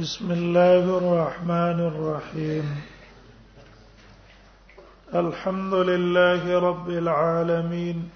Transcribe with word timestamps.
بسم 0.00 0.30
الله 0.32 0.98
الرحمن 0.98 1.78
الرحيم 1.92 2.76
الحمد 5.14 5.74
لله 5.74 6.58
رب 6.58 6.88
العالمين 6.90 8.08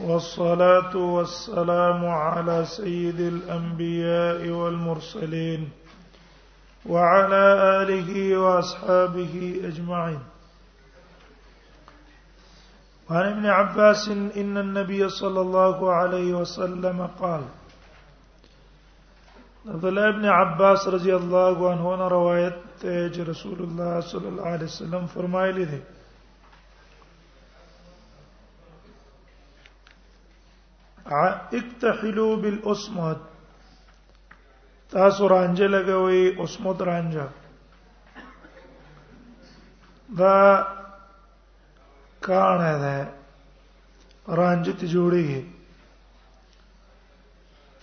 والصلاه 0.00 0.96
والسلام 0.96 2.04
على 2.04 2.64
سيد 2.76 3.20
الانبياء 3.20 4.48
والمرسلين 4.48 5.68
وعلى 6.86 7.44
اله 7.82 8.38
واصحابه 8.38 9.60
اجمعين 9.64 10.20
وعن 13.10 13.26
ابن 13.32 13.46
عباس 13.46 14.08
ان 14.08 14.56
النبي 14.58 15.08
صلى 15.08 15.40
الله 15.40 15.92
عليه 15.92 16.34
وسلم 16.34 17.06
قال 17.20 17.42
عبد 19.72 19.84
الله 19.88 20.08
ابن 20.12 20.24
عباس 20.28 20.86
رضی 20.94 21.12
الله 21.12 21.56
عنه 21.72 21.90
نے 21.96 22.08
روایت 22.12 22.84
ہے 22.84 23.08
کہ 23.12 23.22
رسول 23.28 23.62
اللہ 23.66 23.94
صلی 24.10 24.26
اللہ 24.26 24.48
علیہ 24.56 24.64
وسلم 24.64 25.06
فرمائے 25.12 25.52
فرمایلی 25.52 25.64
دی 25.70 25.80
اکتحلوا 31.60 32.34
بالاسمد 32.42 33.22
تاسو 34.92 35.28
رانجه 35.34 35.66
لګوي 35.72 36.44
اسمد 36.48 36.80
رانجا 36.90 37.26
دا 40.18 40.36
کان 42.30 42.68
ہے 42.84 43.02
رانج 44.42 44.70
تجوڑی 44.80 45.26
ہے 45.32 45.42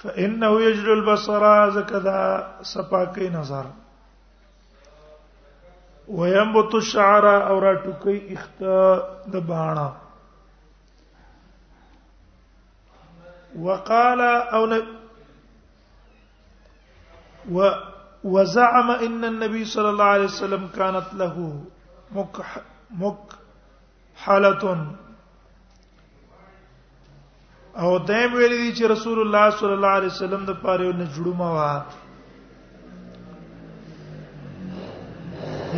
فانه 0.04 0.48
يجل 0.62 0.92
البصر 0.92 1.44
زكذا 1.74 2.20
سپاکی 2.74 3.28
نظر 3.38 3.66
وينبت 6.20 6.74
الشعر 6.80 7.26
او 7.48 7.60
را 7.64 7.74
ټکی 7.84 8.16
اخت 8.36 8.58
د 9.36 9.52
وقال 13.66 14.22
او 14.56 14.60
ن... 14.72 14.82
و 17.56 17.70
وزعم 18.36 18.90
ان 18.92 19.26
النبي 19.30 19.64
صلى 19.72 19.90
الله 19.90 20.06
عليه 20.12 20.26
وسلم 20.26 20.68
كانت 20.68 21.14
له 21.14 21.64
مكح 22.12 22.58
مكحله 22.92 24.76
او 27.80 27.98
دیم 28.08 28.34
ویل 28.34 28.52
دي 28.58 28.72
چې 28.78 28.84
رسول 28.94 29.20
الله 29.20 29.46
صلی 29.60 29.74
الله 29.78 29.94
علیه 30.00 30.12
وسلم 30.16 30.42
د 30.48 30.52
پاره 30.64 30.86
یو 30.88 30.94
نجړو 31.02 31.32
موا 31.42 31.72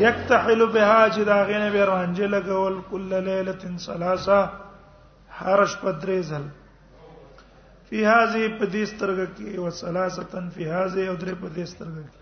یکتحل 0.05 0.61
بها 0.77 1.01
چې 1.15 1.21
دا 1.29 1.37
غینه 1.49 1.67
به 1.75 1.85
رانجه 1.91 2.27
لګول 2.35 2.75
کل 2.89 3.13
ليله 3.25 3.55
ثلاثه 3.85 4.39
حرش 5.41 5.73
پدریزل 5.83 6.45
فی 7.89 7.99
هذه 8.13 8.41
پدیسترګه 8.59 9.27
کې 9.35 9.47
او 9.59 9.69
ثلاثه 9.83 10.43
فی 10.55 10.65
هذه 10.77 11.01
او 11.09 11.15
درې 11.21 11.35
پدیسترګه 11.43 12.03
کې 12.11 12.19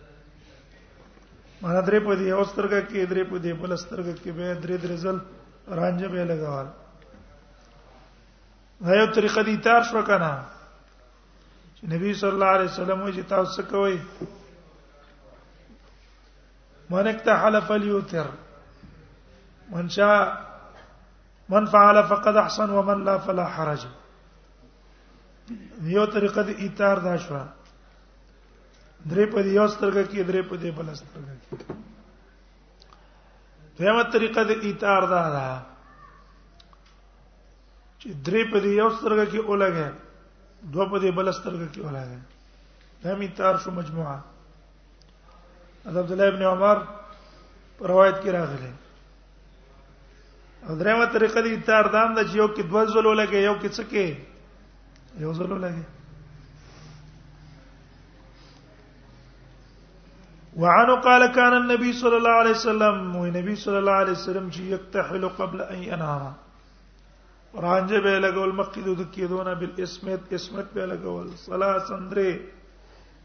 مانا 1.63 1.81
درې 1.81 1.99
پدی 2.07 2.31
او 2.31 2.43
سترګه 2.43 2.81
کې 2.89 3.01
درې 3.11 3.23
پدی 3.33 3.53
بل 3.65 3.71
سترګه 3.75 4.13
کې 4.23 4.31
به 4.37 4.47
درې 4.63 4.77
درې 4.83 4.97
ځل 5.03 5.17
رانجه 5.79 6.07
به 6.13 6.23
لګول 6.35 6.67
دا 8.85 8.93
یو 8.95 9.05
طریقه 9.15 9.41
دي 9.47 9.51
تار 9.65 9.83
شو 9.87 10.01
کنه 10.05 10.27
چې 11.75 11.83
نبی 11.89 12.11
صلی 12.19 12.29
الله 12.37 12.45
علیه 12.55 12.65
وسلم 12.69 13.01
وایي 13.01 13.11
چې 13.15 13.29
تاسو 13.33 13.61
کوی 13.73 13.97
من 16.93 17.07
اکتحل 17.11 17.57
فلیوتر 17.67 18.27
من 19.73 19.89
شاء 19.95 20.23
من 21.49 21.65
فعل 21.75 21.99
فقد 22.09 22.35
احسن 22.43 22.69
ومن 22.77 22.97
لا 23.09 23.15
فلا 23.27 23.43
حرج 23.57 23.83
یو 25.97 26.05
طریقه 26.15 26.41
دي 26.49 26.55
ایثار 26.65 26.97
دا 27.07 27.15
شو 27.25 27.35
درې 29.07 29.33
په 29.33 29.39
یو 29.39 29.67
سترګه 29.75 30.03
کې 30.11 30.19
درې 30.31 30.41
په 30.49 30.57
دې 30.57 30.71
بل 30.79 30.87
سترګه 31.03 31.33
کې 31.43 31.55
دیمه 33.79 34.03
طریقه 34.15 34.41
دي 34.51 34.55
ایثار 34.71 35.01
دا 35.13 35.21
ده 35.35 35.45
چې 38.01 38.09
درې 38.27 38.41
په 38.51 38.57
دې 38.63 38.71
یو 38.81 38.89
سترګه 38.97 39.25
کې 39.31 39.39
اولګه 39.49 39.87
دوه 40.73 40.85
په 40.91 40.97
دې 41.03 41.09
بل 41.17 41.27
سترګه 41.39 41.67
کې 41.73 41.81
اولګه 41.85 42.19
دا 43.03 43.11
می 43.19 43.27
تار 43.37 43.55
شو 43.63 43.71
مجموعه 43.79 44.17
عبد 45.89 46.11
الله 46.13 46.27
ابن 46.33 46.41
عمر 46.53 46.77
روایت 47.91 48.17
کې 48.23 48.31
راغلي 48.37 48.71
درېمه 50.81 51.05
طریقه 51.13 51.41
دي 51.45 51.53
تار 51.69 51.85
دام 51.95 52.09
د 52.17 52.19
یو 52.41 52.47
کې 52.55 52.61
دوه 52.73 52.83
زلو 52.97 53.13
لګي 53.21 53.39
یو 53.47 53.55
کې 53.61 53.69
څه 53.75 53.83
کې 53.93 54.05
یو 55.23 55.33
زلو 55.37 55.57
لګي 55.65 55.85
وعن 60.61 60.89
قال 61.05 61.23
كان 61.35 61.53
النبي 61.63 61.91
صلى 62.01 62.17
الله 62.17 62.35
عليه 62.43 62.55
وسلم 62.61 62.95
ونبي 63.15 63.55
صلى 63.65 63.77
الله 63.81 63.97
عليه 64.03 64.11
وسلم 64.17 64.47
يكتحل 64.77 65.29
قبل 65.43 65.61
ان 65.73 65.83
ينام 65.89 66.33
رانجه 67.55 67.99
به 67.99 68.19
لګول 68.19 68.51
مقید 68.55 68.85
د 68.97 69.11
کېدونه 69.11 69.53
بل 69.59 69.71
اسمت 69.83 70.33
اسمت 70.33 70.73
به 70.73 70.85
لګول 70.85 71.29
صلا 71.35 71.71
سندره 71.79 72.39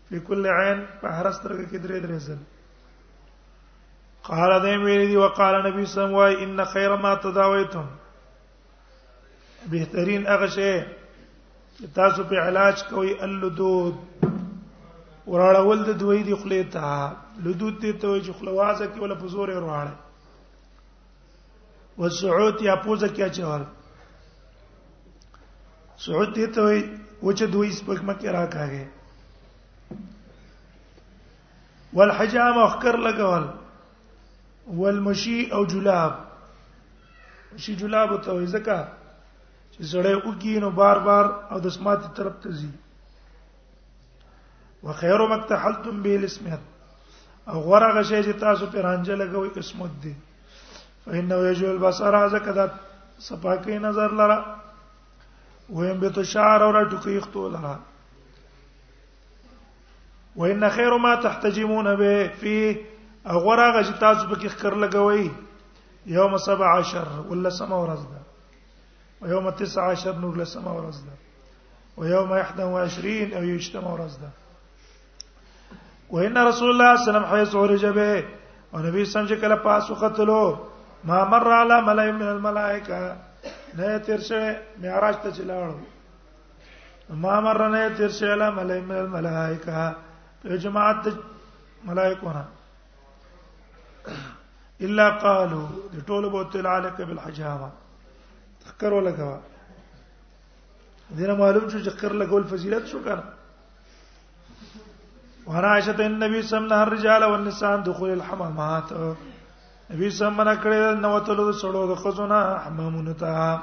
په 0.09 0.19
کل 0.19 0.47
عین 0.47 0.85
په 1.01 1.09
هر 1.09 1.31
سترګه 1.31 1.65
کې 1.71 1.79
درې 1.79 1.99
درې 2.07 2.19
ځل 2.27 2.39
قال 4.27 4.51
دې 4.63 4.77
ویلي 4.85 5.07
دی 5.07 5.17
وقال 5.17 5.55
نبی 5.69 5.85
صلی 5.87 6.03
الله 6.05 6.23
علیه 6.23 6.37
وسلم 6.37 6.59
ان 6.59 6.65
خیر 6.73 6.97
ما 7.05 7.15
تداویتم 7.27 7.87
بهترین 9.77 10.27
هغه 10.33 10.47
شی 10.57 10.75
چې 11.77 11.85
تاسو 11.95 12.25
په 12.35 12.49
علاج 12.49 12.83
کوي 12.91 13.15
اللدود 13.29 13.97
وراړول 15.27 15.85
د 15.87 15.91
دوی 16.03 16.23
دی 16.23 16.35
خلې 16.35 16.63
ته 16.75 17.17
لدود 17.47 17.79
ته 17.81 17.93
ته 17.93 18.21
چې 18.25 18.33
خلوازه 18.39 18.87
کې 18.87 18.99
ولا 19.03 19.15
په 19.25 19.35
زور 19.39 19.49
وراړه 19.61 19.95
وسعوت 21.99 22.63
یا 22.63 22.75
پوزه 22.85 23.09
کې 23.09 23.21
اچول 23.23 23.65
سعود 26.05 26.33
دې 26.35 26.47
ته 26.55 26.63
وي 26.63 26.81
وچ 27.27 27.39
دوی 27.53 27.71
سپک 27.75 28.01
مکه 28.09 28.33
راکاږي 28.33 28.85
والحجام 31.99 32.59
اخکر 32.63 32.97
لګول 33.07 33.45
والمشي 34.81 35.39
او 35.59 35.65
جلاب 35.75 36.13
مشي 37.55 37.75
جلاب 37.85 38.11
ته 38.27 38.35
وي 38.37 38.47
زکه 38.57 38.77
چې 39.73 39.81
زړې 39.93 40.15
وګي 40.25 40.57
نو 40.67 40.71
بار 40.81 40.99
بار 41.09 41.25
او 41.53 41.59
د 41.69 41.75
سمات 41.79 42.13
طرف 42.21 42.35
ته 42.45 42.51
زی 42.59 42.71
وخير 44.83 45.21
ما 45.27 45.37
اكتحلتم 45.37 46.03
به 46.09 46.17
الاسمت 46.21 46.63
او 47.55 47.65
غره 47.71 47.91
غشې 47.97 48.21
چې 48.27 48.33
تاسو 48.45 48.67
پرانجه 48.77 49.15
لګوي 49.25 49.51
اسمت 49.65 49.93
دي 50.05 50.15
فإنه 51.05 51.37
يجول 51.51 51.79
بصر 51.89 52.15
ازکه 52.23 52.53
د 52.63 52.71
صفاکې 53.27 53.75
نظر 53.89 54.13
لره 54.23 54.63
ویم 55.71 55.99
به 56.01 56.09
تشعر 56.11 56.61
اور 56.63 56.83
ټکی 56.91 57.19
خطو 57.21 57.49
لرا 57.49 57.75
وان 60.37 60.69
خیر 60.75 60.97
ما 61.07 61.15
تحتجمون 61.23 61.95
به 61.97 62.29
فی 62.41 62.55
اغورا 63.37 63.69
غج 63.77 63.91
تاسو 64.01 64.27
به 64.29 64.37
کې 64.37 64.49
خر 64.59 64.75
لګوي 64.87 65.31
یوم 66.17 66.37
17 66.47 67.07
ولا 67.31 67.51
سما 67.59 67.77
ورځ 67.85 68.01
ده 68.11 68.21
ويوم 69.23 69.49
19 69.51 70.21
نور 70.25 70.37
لسما 70.43 70.71
ورځ 70.71 70.97
ده 71.07 71.15
ويوم 71.99 72.29
21 72.41 73.35
او 73.41 73.45
یشتم 73.51 73.87
ورځ 73.87 74.19
ده 74.21 74.31
وان 76.11 76.37
رسول 76.37 76.71
الله 76.75 76.97
صلی 77.05 77.07
الله 77.07 77.07
علیه 77.07 77.07
وسلم 77.07 77.31
حيث 77.33 77.55
عرج 77.55 77.87
به 77.87 78.25
او 78.73 78.79
نبی 78.89 79.05
سم 79.05 79.27
چې 79.27 79.35
کله 79.35 79.55
پاسو 79.69 79.95
قتلو 80.05 80.41
ما 81.11 81.25
مر 81.33 81.49
علی 81.61 81.81
ملائ 81.89 82.11
من 82.13 82.29
الملائکه 82.35 83.17
نه 83.79 83.89
تیر 84.09 84.21
شوه 84.29 84.49
معراج 84.83 85.17
ته 85.23 85.31
چلاړو 85.39 85.77
ما 87.25 87.35
مر 87.47 87.59
نه 87.75 87.83
تیر 87.99 88.11
شوه 88.19 88.35
لا 88.43 88.47
ملائکه 89.19 89.83
په 90.45 90.57
جماعت 90.67 91.03
ملائکه 91.89 92.33
نه 92.37 92.45
الا 94.89 95.07
قالوا 95.27 95.67
ټول 96.13 96.25
بوت 96.37 96.57
العلق 96.63 97.01
بالحجامه 97.05 97.71
تذکر 98.65 98.93
ولا 98.99 99.11
کوا 99.21 99.37
دینه 101.11 101.35
معلوم 101.35 101.69
شو 101.69 101.79
چې 101.79 101.91
قر 102.03 102.13
لګول 102.25 102.45
فضیلت 102.57 102.85
شو 102.95 102.99
کنه 103.05 103.25
ورائشه 105.47 105.99
النبي 105.99 106.43
صلى 106.43 106.43
الله 106.43 106.43
عليه 106.43 106.43
وسلم 106.43 106.77
الرجال 106.89 107.25
والنساء 107.31 107.77
دخول 107.93 108.11
الحمامات 108.19 109.01
نبی 109.91 110.09
سم 110.11 110.35
منا 110.37 110.55
کړی 110.63 111.01
نو 111.01 111.19
تلو 111.27 111.51
سړو 111.63 111.87
د 111.89 111.95
خزونه 112.05 112.39
حمامونه 112.65 113.13
تا 113.15 113.63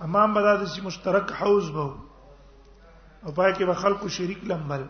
حمام 0.00 0.34
به 0.36 0.42
د 0.62 0.62
شي 0.74 0.80
مشترک 0.84 1.32
حوض 1.40 1.68
به 1.70 1.86
او 3.24 3.32
پای 3.40 3.52
کې 3.52 3.64
به 3.72 3.74
خلکو 3.82 4.08
شریک 4.14 4.44
لمبل 4.54 4.82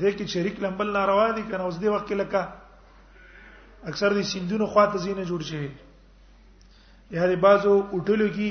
دې 0.00 0.10
کې 0.16 0.26
شریک 0.34 0.60
لمبل 0.66 0.88
ناروا 0.98 1.30
دي 1.38 1.42
کنه 1.52 1.64
اوس 1.68 1.78
دې 1.78 1.86
وخت 1.94 2.06
کې 2.08 2.14
لکه 2.14 2.48
اکثر 3.94 4.12
دي 4.18 4.22
سندونو 4.34 4.66
خواته 4.74 4.98
زینه 5.06 5.24
جوړ 5.30 5.40
شي 5.54 5.62
یا 7.10 7.26
دې 7.30 7.36
بازو 7.48 7.72
اٹھلو 7.94 8.28
کې 8.34 8.50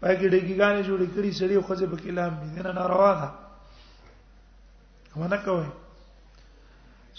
پای 0.00 0.14
کې 0.16 0.28
ډګیګانې 0.32 0.82
جوړې 0.88 1.08
کړې 1.14 1.30
سړي 1.40 1.60
خو 1.66 1.74
ځې 1.74 1.86
بکې 1.92 2.10
لام 2.16 2.32
دي 2.34 2.62
نه 2.62 2.72
ناروا 2.72 3.12
ده 3.22 5.20
ونه 5.20 5.36
کوي 5.44 5.68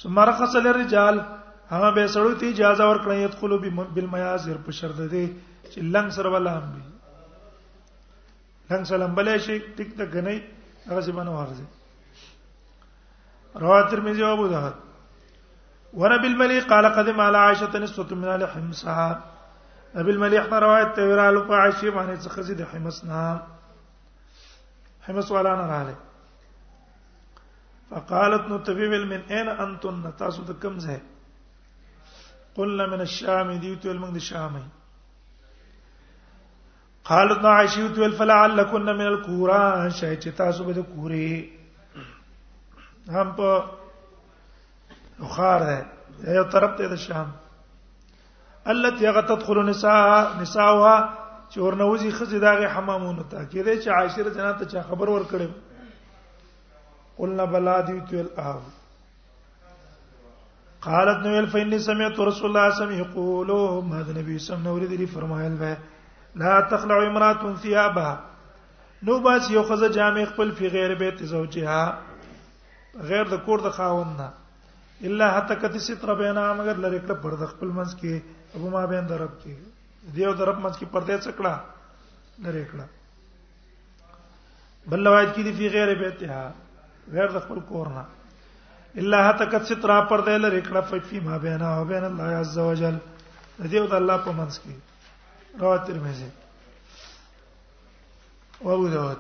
ثم 0.02 0.20
رخص 0.20 0.56
للرجال 0.56 1.26
هغه 1.70 1.90
به 1.96 2.08
سړو 2.14 2.34
ته 2.40 2.46
اجازه 2.50 2.84
ورکړه 2.90 3.14
یدخلوا 3.26 3.58
بالمیازر 3.96 4.58
په 4.66 4.72
شرط 4.80 4.98
ده 4.98 5.08
چې 5.72 5.78
لنګ 5.94 6.10
سره 6.18 6.30
ولا 6.30 6.52
هم 6.58 6.66
دي 6.76 6.84
لنګ 8.72 8.84
سره 8.92 9.04
بلې 9.20 9.36
شي 9.46 9.56
ټیک 9.78 9.90
ته 9.98 10.04
غنۍ 10.14 10.38
هغه 10.90 11.02
ځبانه 11.08 11.32
ورځي 11.40 11.66
رواه 13.64 13.82
ترمذی 13.92 14.22
او 14.24 14.32
ابو 14.38 14.46
داود 14.54 14.74
ورب 16.02 16.24
الملي 16.32 16.60
قال 16.72 16.86
قدم 16.98 17.18
على 17.22 17.38
عائشه 17.38 17.74
نسوه 17.84 18.12
من 18.14 18.28
ال 18.36 18.44
حمصها 18.54 19.10
ابي 20.02 20.12
المليح 20.12 20.44
روایت 20.66 20.90
ته 21.00 21.04
ورالو 21.10 21.42
په 21.50 21.54
عائشه 21.62 21.90
باندې 21.92 22.26
څخه 22.26 22.40
زید 22.48 22.60
حمص 22.72 22.98
نه 23.04 23.22
حمص 25.08 25.28
ولا 25.32 25.54
نه 25.62 25.66
رااله 25.74 25.98
فقالت 27.92 28.44
نو 28.50 28.58
تبيبل 28.58 29.06
من 29.08 29.22
اين 29.32 29.48
انتن 29.66 30.12
تاسو 30.20 30.42
د 30.52 30.60
کوم 30.62 30.76
ځای 30.86 31.00
قلنا 32.56 32.84
من 32.94 33.02
الشام 33.08 33.48
ديوت 33.66 33.84
المن 33.94 34.12
د 34.18 34.20
شام 34.30 34.54
قالت 37.12 37.38
نو 37.46 37.50
عائشه 37.60 37.98
ویل 38.02 38.14
فلعلكن 38.22 38.86
من 39.00 39.08
القرى 39.14 39.68
شای 40.02 40.16
چې 40.24 40.28
تاسو 40.42 40.60
به 40.70 40.74
د 40.80 40.82
کورې 40.94 41.32
هم 43.16 43.28
په 43.40 43.50
بخار 45.24 45.60
ده 45.72 45.82
یو 46.36 46.44
طرف 46.54 46.72
ته 46.82 46.88
د 46.94 46.96
شام 47.06 47.28
التي 48.72 49.06
تدخل 49.16 49.58
نساء 49.66 50.42
نساءها 50.42 50.98
چې 51.50 51.58
ورنوزي 51.64 52.10
خزي 52.20 52.40
داغه 52.44 52.68
حمامونو 52.76 53.24
ته 53.24 53.38
کې 53.38 53.62
دې 53.66 53.76
چې 53.86 53.90
عائشه 53.98 54.30
جنات 54.40 54.58
ته 54.76 54.80
خبر 54.92 55.08
ورکړم 55.14 55.52
قلنا 57.18 57.44
بلا 57.54 57.78
دی 57.88 57.98
تو 58.10 58.16
الاو 58.20 58.60
قالت 60.86 61.20
نو 61.26 61.32
ال 61.40 61.48
فإني 61.52 61.80
سمعت 61.80 62.20
رسول 62.20 62.46
الله 62.46 62.46
صلى 62.46 62.48
الله 62.48 62.62
عليه 62.72 62.82
وسلم 62.82 63.00
يقول 63.02 63.48
ما 63.90 64.02
النبي 64.02 64.38
صلى 64.40 64.58
الله 64.58 64.76
عليه 64.78 64.88
وسلم 64.88 65.06
فرمایل 65.06 65.54
و 65.64 65.76
لا 66.44 66.54
تخلع 66.72 66.98
امراه 67.08 67.56
ثيابها 67.64 68.14
نو 69.04 69.14
باس 69.20 69.52
یو 69.52 69.64
خزه 69.64 69.88
جامع 69.98 70.26
خپل 70.34 70.52
فی 70.58 70.68
غیر 70.70 70.96
بیت 70.96 71.24
زوجها 71.34 71.98
غیر 73.12 73.24
د 73.34 73.36
کور 73.46 73.60
د 73.66 73.68
خاوند 73.78 74.18
نه 74.20 74.30
الا 75.10 75.26
حتی 75.38 75.54
کتی 75.62 75.80
ستر 75.86 76.10
بینا 76.16 76.44
مگر 76.54 76.76
لری 76.88 77.00
کړه 77.06 77.16
پر 77.24 77.34
د 77.44 77.46
خپل 77.54 77.68
منځ 77.78 77.92
کې 78.02 78.14
ابو 78.56 78.68
ما 78.70 78.84
بین 78.96 79.06
درب 79.10 79.34
کې 79.46 79.56
دیو 80.18 80.32
درب 80.42 80.58
منځ 80.66 80.76
کې 80.80 80.86
پرده 80.98 81.18
څکړه 81.22 81.54
لری 82.50 82.66
کړه 82.74 82.88
بل 84.92 85.02
روایت 85.08 85.30
کې 85.36 85.42
دی 85.44 85.54
فی 85.62 85.68
غیر 85.78 85.90
بیتها 86.04 86.44
غیر 87.12 87.30
د 87.32 87.40
خپل 87.46 87.60
کور 87.68 87.88
نه 87.96 88.04
الا 89.02 89.20
هتکت 89.30 89.66
سترا 89.70 90.00
پرده 90.12 90.38
لري 90.44 90.62
کړه 90.62 90.82
ففي 90.90 91.20
ما 91.28 91.38
بینه 91.46 91.66
او 91.78 91.84
بین 91.92 92.04
الله 92.10 92.24
عز 92.44 92.58
وجل 92.60 92.98
دې 93.60 93.78
او 93.82 93.88
د 93.94 93.96
الله 94.02 94.18
په 94.28 94.32
منځ 94.32 94.60
کې 94.60 94.74
مې 95.60 95.86
ترمذی 95.88 96.30
او 98.64 98.72
ابو 98.76 98.88
داود 98.96 99.18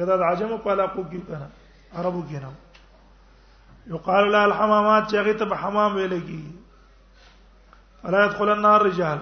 غدا 0.00 0.16
د 0.22 0.22
عجم 0.30 0.50
په 0.66 0.72
علاقو 0.74 1.02
کې 1.10 1.20
کنه 1.26 1.48
عربو 2.02 2.22
کې 2.28 2.38
نه 2.44 2.50
یقال 3.94 4.24
لها 4.32 4.44
الحمامات 4.50 5.04
چې 5.10 5.14
هغه 5.20 5.32
ته 5.38 5.54
حمام 5.64 5.92
ویل 5.98 6.14
کی 6.26 6.42
فلا 8.02 8.24
يدخل 8.26 8.48
النار 8.54 8.80
رجال 8.88 9.18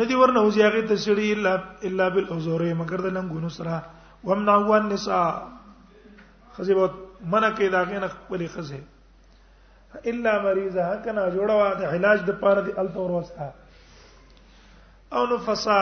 ندی 0.00 0.14
ورنه 0.22 0.40
اوس 0.44 0.56
هغه 0.62 0.80
ته 0.88 0.96
شړی 0.96 1.26
الا 1.38 1.54
الا 1.90 2.08
بالاوزور 2.18 2.68
مگر 2.82 3.00
د 3.08 3.16
لنګونو 3.16 3.48
سره 3.48 3.82
ومنع 4.28 4.56
النساء 4.80 5.24
خزی 6.56 6.74
بہت 6.80 6.92
منع 7.32 7.50
کوي 7.56 7.68
دا 7.76 7.82
غینه 7.92 8.08
خپل 8.18 8.48
خزه 8.54 8.78
الا 10.12 10.38
مریضه 10.44 10.92
کنا 11.04 11.28
جوړوا 11.30 11.80
د 11.82 11.98
علاج 11.98 12.20
د 12.30 12.40
پاره 12.44 12.60
دی 12.68 12.72
التور 12.82 13.10
وسه 13.16 13.52
او 15.12 15.24
نفسا 15.34 15.78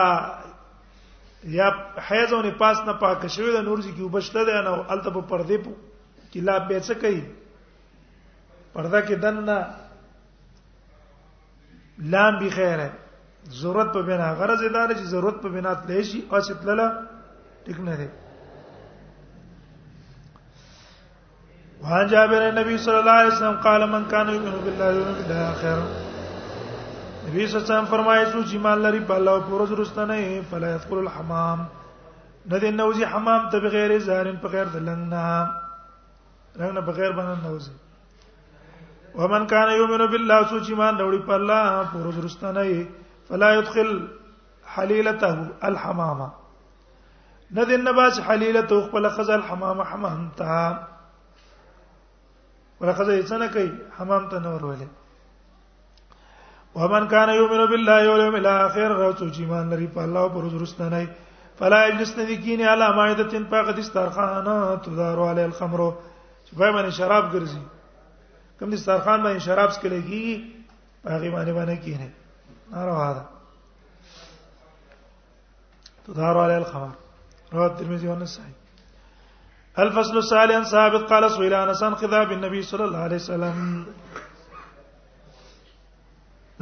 یا 1.55 1.67
حیض 2.09 2.31
او 2.33 2.39
نفاس 2.41 2.77
نه 2.87 2.93
پاک 3.03 3.21
شوی 3.35 3.51
د 3.55 3.59
نور 3.67 3.77
ځکه 3.85 3.99
وبشته 4.07 4.41
ده 4.49 4.55
نو 4.65 4.73
الته 4.95 5.09
په 5.17 5.21
پردې 5.29 5.57
په 5.67 5.71
کې 6.31 6.39
لا 6.47 6.55
به 6.71 6.77
څه 6.87 6.93
کوي 7.03 7.21
پرده 8.73 8.99
کې 9.07 9.15
دنه 9.23 9.57
لام 12.11 12.33
به 12.43 12.49
خیره 12.57 12.89
ضرورت 13.61 13.89
په 13.95 14.01
بنا 14.11 14.27
غرض 14.41 14.61
اداره 14.67 14.93
چې 14.99 15.05
ضرورت 15.15 15.37
په 15.47 15.51
بنا 15.55 15.71
تلې 15.87 16.01
شي 16.11 16.19
او 16.31 16.37
چې 16.45 16.53
تلله 16.65 16.87
ټیک 17.65 17.79
نه 17.89 17.95
دی 18.03 18.09
وعن 21.81 22.05
جابر 22.13 22.41
النبي 22.47 22.75
صلى 22.85 22.97
الله 23.01 23.17
عليه 23.23 23.33
وسلم 23.35 23.57
قال 23.67 23.81
من 23.97 24.03
كان 24.15 24.25
يؤمن 24.37 24.55
بالله 24.69 24.85
واليوم 24.95 25.13
الاخر 25.13 26.10
نبی 27.25 27.45
صلی 27.47 27.53
الله 27.57 27.61
علیه 27.61 27.65
وسلم 27.73 27.85
فرمایي 27.89 28.21
چې 28.25 28.53
ایمان 28.57 28.79
لري 28.83 28.99
په 29.09 29.15
الله 29.19 29.31
او 29.37 29.41
پر 29.47 29.51
ورځ 29.53 29.71
رستنه 29.79 30.21
فلا 30.51 30.69
يدخل 30.75 30.97
الحمام 30.99 31.59
ندی 32.51 32.69
نوځي 32.77 33.03
حمام 33.09 33.41
ته 33.55 33.59
بغیر 33.65 33.91
زارن 34.05 34.37
په 34.45 34.53
غیر 34.53 34.67
دلنګ 34.73 34.97
نه 34.97 35.49
رنګ 36.59 36.71
نه 36.77 36.81
بغیر 36.87 37.11
باندې 37.11 37.43
نوځي 37.45 37.73
ومن 39.17 39.45
کان 39.51 39.67
یؤمن 39.79 40.03
بالله 40.13 40.39
سوچ 40.53 40.69
ایمان 40.71 40.97
وروړي 41.01 41.21
په 41.27 41.35
الله 41.39 41.65
پر 41.93 41.99
ورځ 42.07 42.17
رستنه 42.27 42.63
فلا 43.27 43.49
يدخل 43.55 43.91
حليلته 44.77 45.29
الحمام 45.69 46.19
ندی 47.59 47.77
نباس 47.83 48.15
حليلته 48.31 48.79
خپل 48.87 49.09
خزل 49.19 49.33
الحمام 49.37 49.77
حمام 49.91 50.25
ته 50.41 50.49
ولخزه 50.55 53.13
یې 53.19 53.23
څنګه 53.33 53.53
کوي 53.57 53.71
حمام 53.99 54.27
ته 54.33 54.39
نور 54.47 54.59
ولې 54.71 54.89
ومن 56.75 57.07
كان 57.07 57.29
يؤمن 57.29 57.65
بالله 57.65 58.09
واليوم 58.11 58.35
الاخر 58.35 59.05
او 59.05 59.11
جيمان 59.13 59.69
لري 59.69 59.87
په 59.87 59.99
الله 60.03 60.27
پر 60.27 60.43
درست 60.55 60.81
نه 60.81 61.05
فلا 61.59 61.85
یجلس 61.87 62.17
نذکین 62.17 62.61
علی 62.67 62.85
مائدتن 62.95 63.43
فقد 63.49 63.79
استرخانا 63.79 64.75
تدارو 64.83 65.31
علی 65.31 65.43
الخمر 65.43 65.81
چې 66.45 66.51
په 66.55 66.59
باندې 66.59 66.89
شراب 66.89 67.25
ګرځي 67.33 67.61
کوم 68.59 68.69
دي 68.69 68.75
استرخان 68.75 69.23
باندې 69.23 69.39
شراب 69.39 69.69
سکلې 69.71 70.01
کی 70.07 70.25
هغه 71.07 71.29
باندې 71.35 71.51
باندې 71.51 71.75
کینه 71.83 72.09
ناروا 72.71 73.13
ده 73.13 73.23
تدارو 76.07 76.39
الخمر 76.41 76.95
رواه 77.53 77.67
ترمذی 77.77 78.07
و 78.07 78.15
الفصل 79.83 80.17
الثاني 80.17 80.53
عن 80.55 80.63
ثابت 80.69 81.09
قال 81.09 81.29
سئل 81.31 81.53
انس 81.53 81.83
عن 81.83 81.95
خذاب 81.95 82.31
النبي 82.31 82.61
صلى 82.61 82.83
الله 82.83 82.99
عليه 82.99 83.15
وسلم 83.15 83.85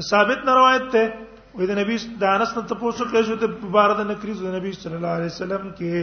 ثابت 0.07 0.39
نه 0.47 0.53
روایت 0.59 0.85
ته 0.95 1.03
وې 1.57 1.65
د 1.71 1.77
نبی 1.79 1.95
د 2.23 2.23
انس 2.35 2.51
نن 2.57 2.65
تاسو 2.71 3.05
کله 3.11 3.21
شو 3.29 3.35
ته 3.43 3.47
مبارک 3.63 3.99
نکری 4.11 4.33
د 4.41 4.53
نبی 4.57 4.71
صلی 4.83 4.95
الله 4.99 5.13
علیه 5.17 5.31
وسلم 5.35 5.63
کې 5.77 5.93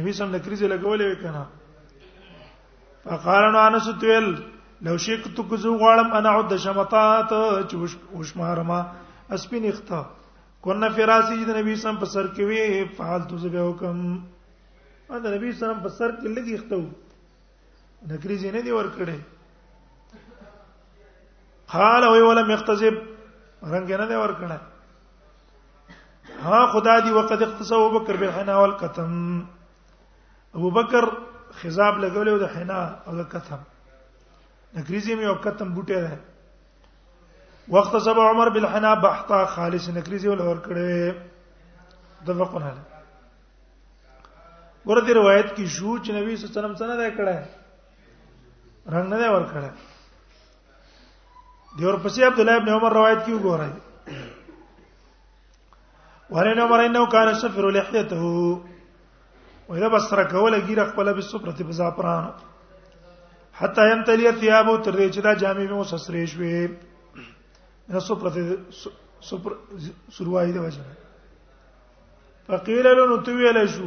نبی 0.00 0.12
سم 0.18 0.28
نکری 0.36 0.56
زه 0.62 0.66
لګولې 0.72 1.06
وکنه 1.12 1.42
فقالنا 3.04 3.60
انس 3.70 3.86
تویل 4.02 4.26
لو 4.88 4.96
شئت 5.06 5.26
کزو 5.50 5.72
غړم 5.84 6.08
انا 6.20 6.30
عد 6.38 6.56
شمطات 6.64 7.30
چوش 7.70 7.96
وشمارما 8.18 8.80
اسپین 9.36 9.64
اختا 9.72 10.02
کنا 10.64 10.88
فراسی 10.96 11.44
د 11.44 11.58
نبی 11.60 11.74
سم 11.84 11.96
په 12.02 12.06
سر 12.16 12.26
کې 12.34 12.42
وی 12.48 12.96
فعال 12.98 13.28
تو 13.30 13.38
زه 13.44 13.56
حکم 13.58 14.06
دا 15.24 15.30
نبی 15.36 15.52
سم 15.62 15.80
په 15.86 15.94
سر 15.98 16.10
کې 16.18 16.38
لګي 16.38 16.54
اختو 16.54 16.80
نکری 18.14 18.36
زینې 18.42 18.62
دی 18.64 18.70
ور 18.76 18.90
کړې 18.98 19.35
قال 21.68 22.04
وی 22.04 22.20
ولم 22.20 22.50
يختزب 22.50 22.94
رنگ 23.70 23.92
نه 23.98 24.06
دی 24.08 24.14
ور 24.16 24.32
کړه 24.40 24.58
ها 26.42 26.66
خدا 26.72 26.98
دی 27.00 27.10
وقد 27.12 27.42
اقتصوا 27.42 27.86
ابو 27.86 27.98
بکر 27.98 28.16
بالحنا 28.16 28.56
والقتم 28.56 29.44
ابو 30.54 30.70
بکر 30.76 31.04
خزاب 31.62 31.94
لګولې 32.00 32.30
د 32.42 32.44
حنا 32.56 32.80
او 33.06 33.12
د 33.22 33.24
قتم 33.32 33.58
نکریزی 34.74 35.16
مې 35.16 35.24
او 35.32 35.36
قتم 35.48 35.68
بوټه 35.74 35.98
ده 36.06 36.18
وقت 37.78 37.92
سبع 38.06 38.24
عمر 38.34 38.48
بالحنا 38.58 38.90
بحطا 39.06 39.40
خالص 39.56 39.84
نکریزی 39.98 40.28
ول 40.28 40.40
ور 40.48 40.58
کړه 40.64 41.14
د 42.28 42.30
وقنه 42.44 42.72
ورته 44.86 45.12
روایت 45.12 45.56
کې 45.56 45.64
شو 45.64 45.98
چې 45.98 46.10
نبی 46.10 46.36
صلی 46.36 46.42
الله 46.46 46.46
علیه 46.50 46.50
وسلم 46.58 46.78
څنګه 46.80 46.96
دا 47.02 47.08
کړه 47.18 47.36
رنگ 48.96 49.06
نه 49.14 49.18
دا 49.24 49.28
ور 49.32 49.44
کړه 49.52 49.70
دیور 51.78 51.94
پسې 52.02 52.22
عبد 52.24 52.38
الله 52.42 52.56
ابن 52.60 52.68
عمر 52.74 52.90
روایت 52.96 53.24
کیو 53.24 53.38
ګورای 53.38 53.72
ورنه 56.30 56.62
عمر 56.64 56.80
انه 56.84 57.02
کان 57.14 57.32
شفر 57.42 57.70
لحيته 57.78 59.72
اذا 59.76 59.88
بسره 59.94 60.24
کوله 60.34 60.60
ګیره 60.66 60.84
خپل 60.92 61.12
به 61.18 61.26
سپرتی 61.30 61.64
په 61.70 61.78
زعفران 61.80 62.30
حتا 63.60 63.84
یم 63.90 64.04
تلیه 64.10 64.32
ثيابو 64.44 64.76
تر 64.84 64.92
دې 64.96 65.08
چې 65.14 65.20
دا 65.28 65.32
جامې 65.40 65.66
مو 65.70 65.84
سسرې 65.84 66.26
شوې 66.32 66.56
نو 67.92 68.00
سفر 68.08 68.28
ته 68.34 68.42
سفر 69.20 69.52
شروعای 70.16 70.52
دی 70.58 70.64
وجه 70.64 70.90
فقیل 72.48 72.86
له 72.92 73.06
نو 73.12 73.16
تویل 73.28 73.64
شو 73.76 73.86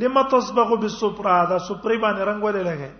لما 0.00 0.22
تصبغ 0.32 0.74
بالسفر 0.82 1.26
هذا 1.28 1.58
سفر 1.68 1.90
باندې 1.98 2.20
رنگ 2.30 2.42
ولې 2.42 2.64
لګي 2.70 2.90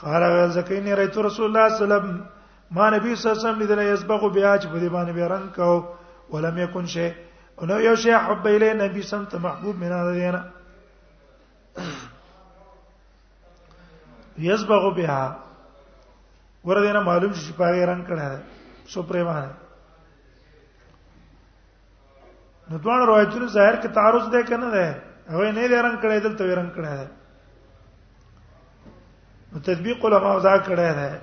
قال 0.00 0.22
ویل 0.32 0.50
زکینی 0.58 0.92
رایت 0.96 1.16
رسول 1.28 1.44
الله 1.48 1.66
صلی 1.68 1.84
الله 1.84 1.84
علیه 1.84 1.84
وسلم 1.84 2.06
ما 2.76 2.86
نبی 2.94 3.12
صلی 3.14 3.16
الله 3.20 3.30
علیه 3.34 3.44
وسلم 3.44 3.58
لیدل 3.62 3.80
یسبغ 3.94 4.22
بیا 4.36 4.52
چې 4.60 4.66
په 4.72 4.78
دې 4.82 4.88
باندې 4.96 5.12
به 5.12 5.26
رنگ 5.34 5.46
کو 5.56 5.70
ولم 6.32 6.58
یکن 6.58 6.86
شی 6.94 7.06
او 7.58 7.66
نو 7.66 7.80
یو 7.80 7.94
شی 8.02 8.10
حب 8.26 8.46
الی 8.48 8.70
نبی 8.72 9.02
صلی 9.02 9.18
الله 9.18 9.38
محبوب 9.48 9.76
من 9.82 9.92
هذا 9.98 10.12
دینا 10.18 10.42
یسبغ 14.48 14.84
بها 14.96 15.22
ور 16.64 16.78
دینه 16.84 17.00
معلوم 17.00 17.32
شي 17.32 17.52
په 17.52 17.86
رنگ 17.92 18.04
کړه 18.10 18.38
سو 18.94 19.02
پریمانه 19.02 19.50
نو 22.70 22.78
دوه 22.78 23.06
روایتونو 23.06 23.46
ظاهر 23.48 23.74
کې 23.82 23.90
تعارض 23.94 24.26
ده 24.32 24.42
کنه 24.42 24.70
ده 24.70 25.02
هغه 25.30 25.52
نه 25.52 25.68
دې 25.68 25.84
رنگ 25.84 25.98
کړه 26.02 26.24
دلته 26.24 26.44
رنگ 26.56 26.72
کړه 26.76 26.96
ده 27.00 27.08
نو 29.52 29.58
تطبیق 29.66 30.04
علماء 30.04 30.38
دا 30.42 30.54
کړه 30.58 30.92
ده 30.98 31.22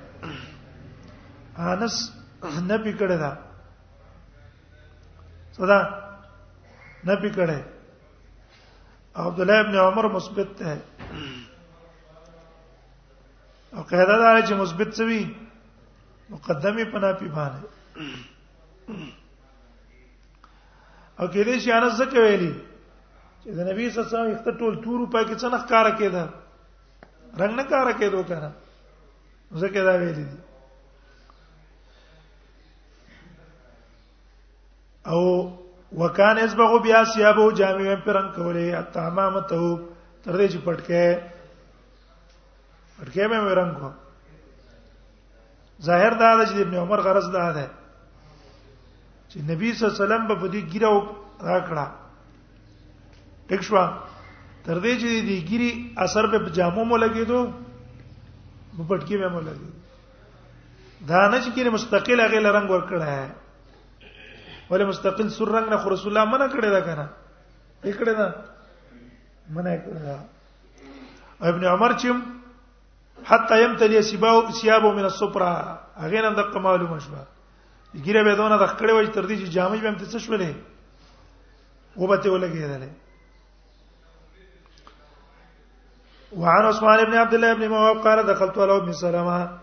انس 1.73 1.95
نه 2.69 2.77
پکړه 2.77 3.17
ده 3.17 3.37
صدا 5.57 5.77
نه 7.05 7.15
پکړه 7.15 7.63
عبد 9.27 9.39
الله 9.45 9.59
ابن 9.65 9.75
عمر 9.83 10.07
مثبت 10.15 10.47
ده 10.61 10.73
او 13.75 13.83
قاعده 13.91 14.17
دا 14.17 14.47
چې 14.47 14.53
مثبت 14.61 14.93
سوي 15.01 15.21
مقدمه 16.29 16.83
پنا 16.95 17.11
پی 17.19 17.27
باندې 17.27 17.63
او 21.19 21.27
کې 21.27 21.43
دې 21.43 21.59
شي 21.63 21.71
انس 21.77 21.93
زکه 22.01 22.19
ویلي 22.19 22.51
چې 23.43 23.49
د 23.49 23.59
نبی 23.59 23.89
صلی 23.89 23.97
الله 23.97 24.05
علیه 24.05 24.09
وسلم 24.09 24.29
یو 24.33 24.53
ټول 24.53 24.83
تور 24.83 24.99
په 25.15 25.23
کې 25.27 25.35
څنګه 25.35 25.59
ښکارا 25.65 25.91
کېده 25.95 26.25
رنگ 27.39 27.55
نه 27.59 27.63
کار 27.69 27.91
کېدو 27.99 28.21
کنه 28.29 28.49
زکه 29.61 29.81
دا 29.87 29.93
ویلې 30.01 30.25
دي 30.29 30.37
او 35.13 35.21
وکانه 36.01 36.41
اسبغو 36.45 36.79
بیا 36.85 37.03
سیابو 37.13 37.49
جامع 37.59 37.95
پر 38.05 38.13
رنگ 38.17 38.29
کولې 38.35 38.67
تمامته 38.93 39.61
تر 40.23 40.33
دې 40.37 40.47
چې 40.51 40.57
پټکه 40.65 41.05
پټکه 42.99 43.23
مې 43.27 43.53
رنگ 43.61 43.73
کو 43.79 43.89
ظاهر 45.89 46.13
دا 46.19 46.29
چې 46.47 46.61
ابن 46.65 46.75
عمر 46.83 46.99
غرض 47.05 47.31
دا 47.37 47.45
ده 47.59 47.69
چې 49.29 49.37
نبی 49.51 49.73
صلی 49.73 49.85
الله 49.85 49.95
علیه 49.95 50.05
وسلم 50.05 50.23
په 50.27 50.35
دې 50.47 50.61
ګیره 50.71 50.91
راکړه 51.41 51.87
ټیک 53.49 53.61
شو 53.63 53.75
تر 54.67 54.79
دې 54.83 54.93
چې 55.01 55.19
دی 55.25 55.35
ګيري 55.49 55.71
اثر 56.05 56.27
په 56.31 56.49
جامو 56.55 56.83
مو 56.87 56.97
لګیدو 56.97 57.41
په 58.75 58.83
پټکی 58.89 59.17
مې 59.17 59.29
مو 59.35 59.41
لګیدو 59.45 61.07
دا 61.07 61.21
نه 61.31 61.39
چې 61.43 61.49
ګيري 61.55 61.69
مستقل 61.75 62.19
هغه 62.23 62.39
لرنګ 62.39 62.69
ور 62.71 62.83
کړه 62.89 64.09
ولې 64.69 64.85
مستقل 64.91 65.29
سور 65.37 65.47
رنگ 65.57 65.69
نه 65.75 65.93
رسول 65.95 66.11
الله 66.11 66.25
منع 66.33 66.47
کړی 66.47 66.69
دا 66.69 66.79
کنه 66.79 67.05
کړی 67.83 68.13
دا 68.17 68.31
منع 69.59 69.75
کړی 69.77 70.17
ابن 71.53 71.65
عمر 71.75 71.95
چې 72.03 72.09
حتی 73.33 73.61
يمتلي 73.63 74.01
سباو 74.11 74.45
سیابو 74.61 74.91
من 75.01 75.11
الصبرا 75.13 75.53
هغه 76.03 76.21
نن 76.29 76.35
د 76.41 76.55
معلومه 76.69 76.99
شوه 77.07 77.23
ګیره 77.95 78.23
به 78.23 78.35
دونه 78.35 78.57
د 78.57 78.67
خړې 78.67 78.91
وځ 78.93 79.09
تر 79.13 79.23
دې 79.23 79.35
چې 79.35 79.49
جامې 79.57 79.79
به 79.81 79.89
هم 79.89 79.95
څه 79.95 80.17
شولې 80.25 80.51
وبته 81.95 82.29
ولګېدلې 82.29 82.89
وعن 86.35 86.65
عثمان 86.65 87.05
بن 87.05 87.13
عبد 87.13 87.33
الله 87.33 87.53
بن 87.53 87.67
موهب 87.69 87.97
قال 88.07 88.25
دخلت 88.27 88.57
على 88.57 88.77
ام 88.77 88.91
سلمة 88.91 89.59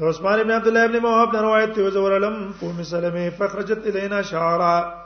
عثمان 0.00 0.42
بن 0.42 0.50
عبد 0.50 0.66
الله 0.66 0.86
بن 0.86 0.98
موهب 1.02 1.34
روایت 1.36 1.74
دی 1.76 1.90
زور 1.90 2.14
علم 2.16 2.52
ام 2.62 2.82
سلمة 2.82 3.30
فخرجت 3.30 3.86
الينا 3.86 4.22
شعرا 4.22 5.04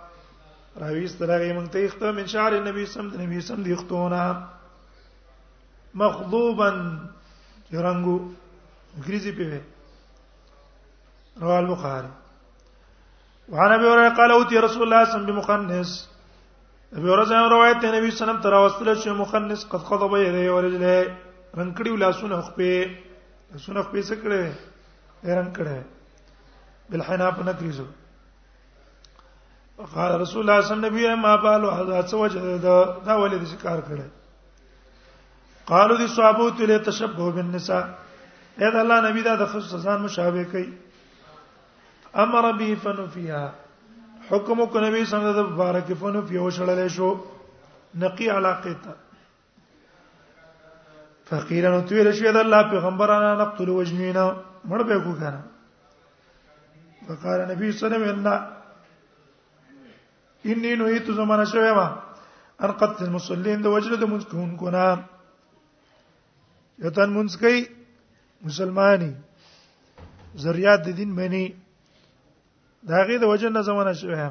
راوي 0.78 1.04
استراغي 1.04 1.52
من 1.52 1.70
تیخته 1.70 2.10
من 2.12 2.26
شعر 2.26 2.52
النبي 2.56 2.86
صلى 2.86 3.00
الله 3.02 3.18
عليه 3.24 3.36
وسلم 3.38 3.62
دی 3.62 3.76
ختونه 3.76 4.36
مخضوبا 5.94 6.68
رنگو 7.74 8.20
غريزي 9.06 9.32
په 9.32 9.60
رواه 11.42 11.58
البخاري 11.60 12.08
وعن 13.48 13.72
ابي 13.72 13.84
هريره 13.86 14.08
قال 14.16 14.30
اوتي 14.30 14.58
رسول 14.58 14.82
الله 14.82 15.04
صلى 15.04 15.14
الله 15.14 15.14
عليه 15.14 15.40
وسلم 15.42 15.56
بمقنص 15.66 16.11
ابي 16.96 17.08
هريره 17.10 17.48
روایت 17.48 17.80
ته 17.82 17.88
نبی 17.98 18.10
صلی 18.10 18.22
الله 18.22 18.22
علیه 18.22 18.22
وسلم 18.22 18.40
تر 18.42 18.54
واستل 18.54 18.88
چې 19.02 19.06
مخنث 19.20 19.60
قد 19.72 19.82
خضب 19.88 20.12
یې 20.16 20.50
ورجله 20.56 20.94
رنگړي 21.60 21.90
ولاسونه 21.96 22.38
خپې 22.46 22.74
لاسونه 23.52 23.80
خپې 23.86 24.00
څه 24.08 24.14
کړې 24.22 24.42
رنگ 25.38 25.52
کړې 25.56 25.78
بل 26.90 27.02
حنا 27.06 27.30
په 27.30 27.42
نکریزو 27.48 27.84
قال 29.94 30.12
رسول 30.20 30.40
الله 30.42 30.60
صلی 30.60 30.74
الله 30.74 30.88
علیه 30.88 31.00
وسلم 31.04 31.22
ما 31.22 31.36
بالو 31.46 31.70
حضرت 31.76 32.06
سوجه 32.08 32.40
دا 32.66 32.76
دا 33.06 33.14
ولې 33.22 33.38
د 33.42 33.50
شکار 33.54 33.78
کړه 33.88 34.04
قالو 35.72 35.96
دي 36.02 36.06
صحابو 36.18 36.48
ته 36.58 36.64
له 36.72 36.78
تشبه 36.90 37.30
بالنساء 37.38 37.82
اې 38.58 38.72
دا 38.76 38.80
الله 38.84 39.00
نبی 39.08 39.22
دا 39.30 39.34
د 39.44 39.52
خصوص 39.54 39.84
ځان 39.88 40.00
مشابه 40.06 40.44
کوي 40.54 40.70
امر 42.26 42.52
به 42.62 42.74
فنفيها 42.84 43.44
حکم 44.30 44.64
کو 44.72 44.80
نبی 44.80 45.04
صلی 45.10 45.14
الله 45.16 45.28
علیه 45.30 45.40
وسلم 45.40 45.52
مبارک 45.54 45.88
فن 46.00 46.14
یو 46.34 46.44
شړلې 46.56 46.88
شو 46.96 47.08
نقی 48.02 48.26
علاقه 48.30 48.72
تا 48.84 48.92
فقیر 51.28 51.64
نو 51.70 51.80
تو 51.88 51.92
ویل 51.94 52.08
شو 52.18 52.30
د 52.32 52.34
الله 52.42 52.60
پیغمبرانو 52.74 53.34
نقتل 53.42 53.68
وجمینا 53.76 54.24
مړ 54.68 54.78
به 54.90 54.96
کو 55.06 55.12
کنه 55.22 55.40
فقال 57.06 57.38
نبی 57.52 57.64
صلی 57.64 57.70
الله 57.70 57.82
علیه 57.98 58.08
وسلم 58.12 58.36
انی 60.52 60.70
نو 60.76 60.84
ایت 60.92 61.06
زمانہ 61.18 61.44
شوه 61.52 61.72
ما 61.80 61.88
ان 62.66 62.72
قتل 62.82 63.00
المصلین 63.04 63.58
د 63.62 63.66
وجل 63.74 63.92
د 64.00 64.04
منځ 64.12 64.24
کو 64.60 64.68
نه 64.76 64.86
یتن 66.84 67.08
منځ 67.18 67.32
کوي 67.40 67.60
مسلمانی 68.44 69.12
ذریات 70.44 70.80
د 70.84 70.86
دین 70.98 71.10
باندې 71.16 71.44
دا 72.90 73.02
غي 73.08 73.16
د 73.22 73.24
وجنه 73.30 73.60
زمونه 73.68 73.92
شوی 74.00 74.16
دا 74.16 74.28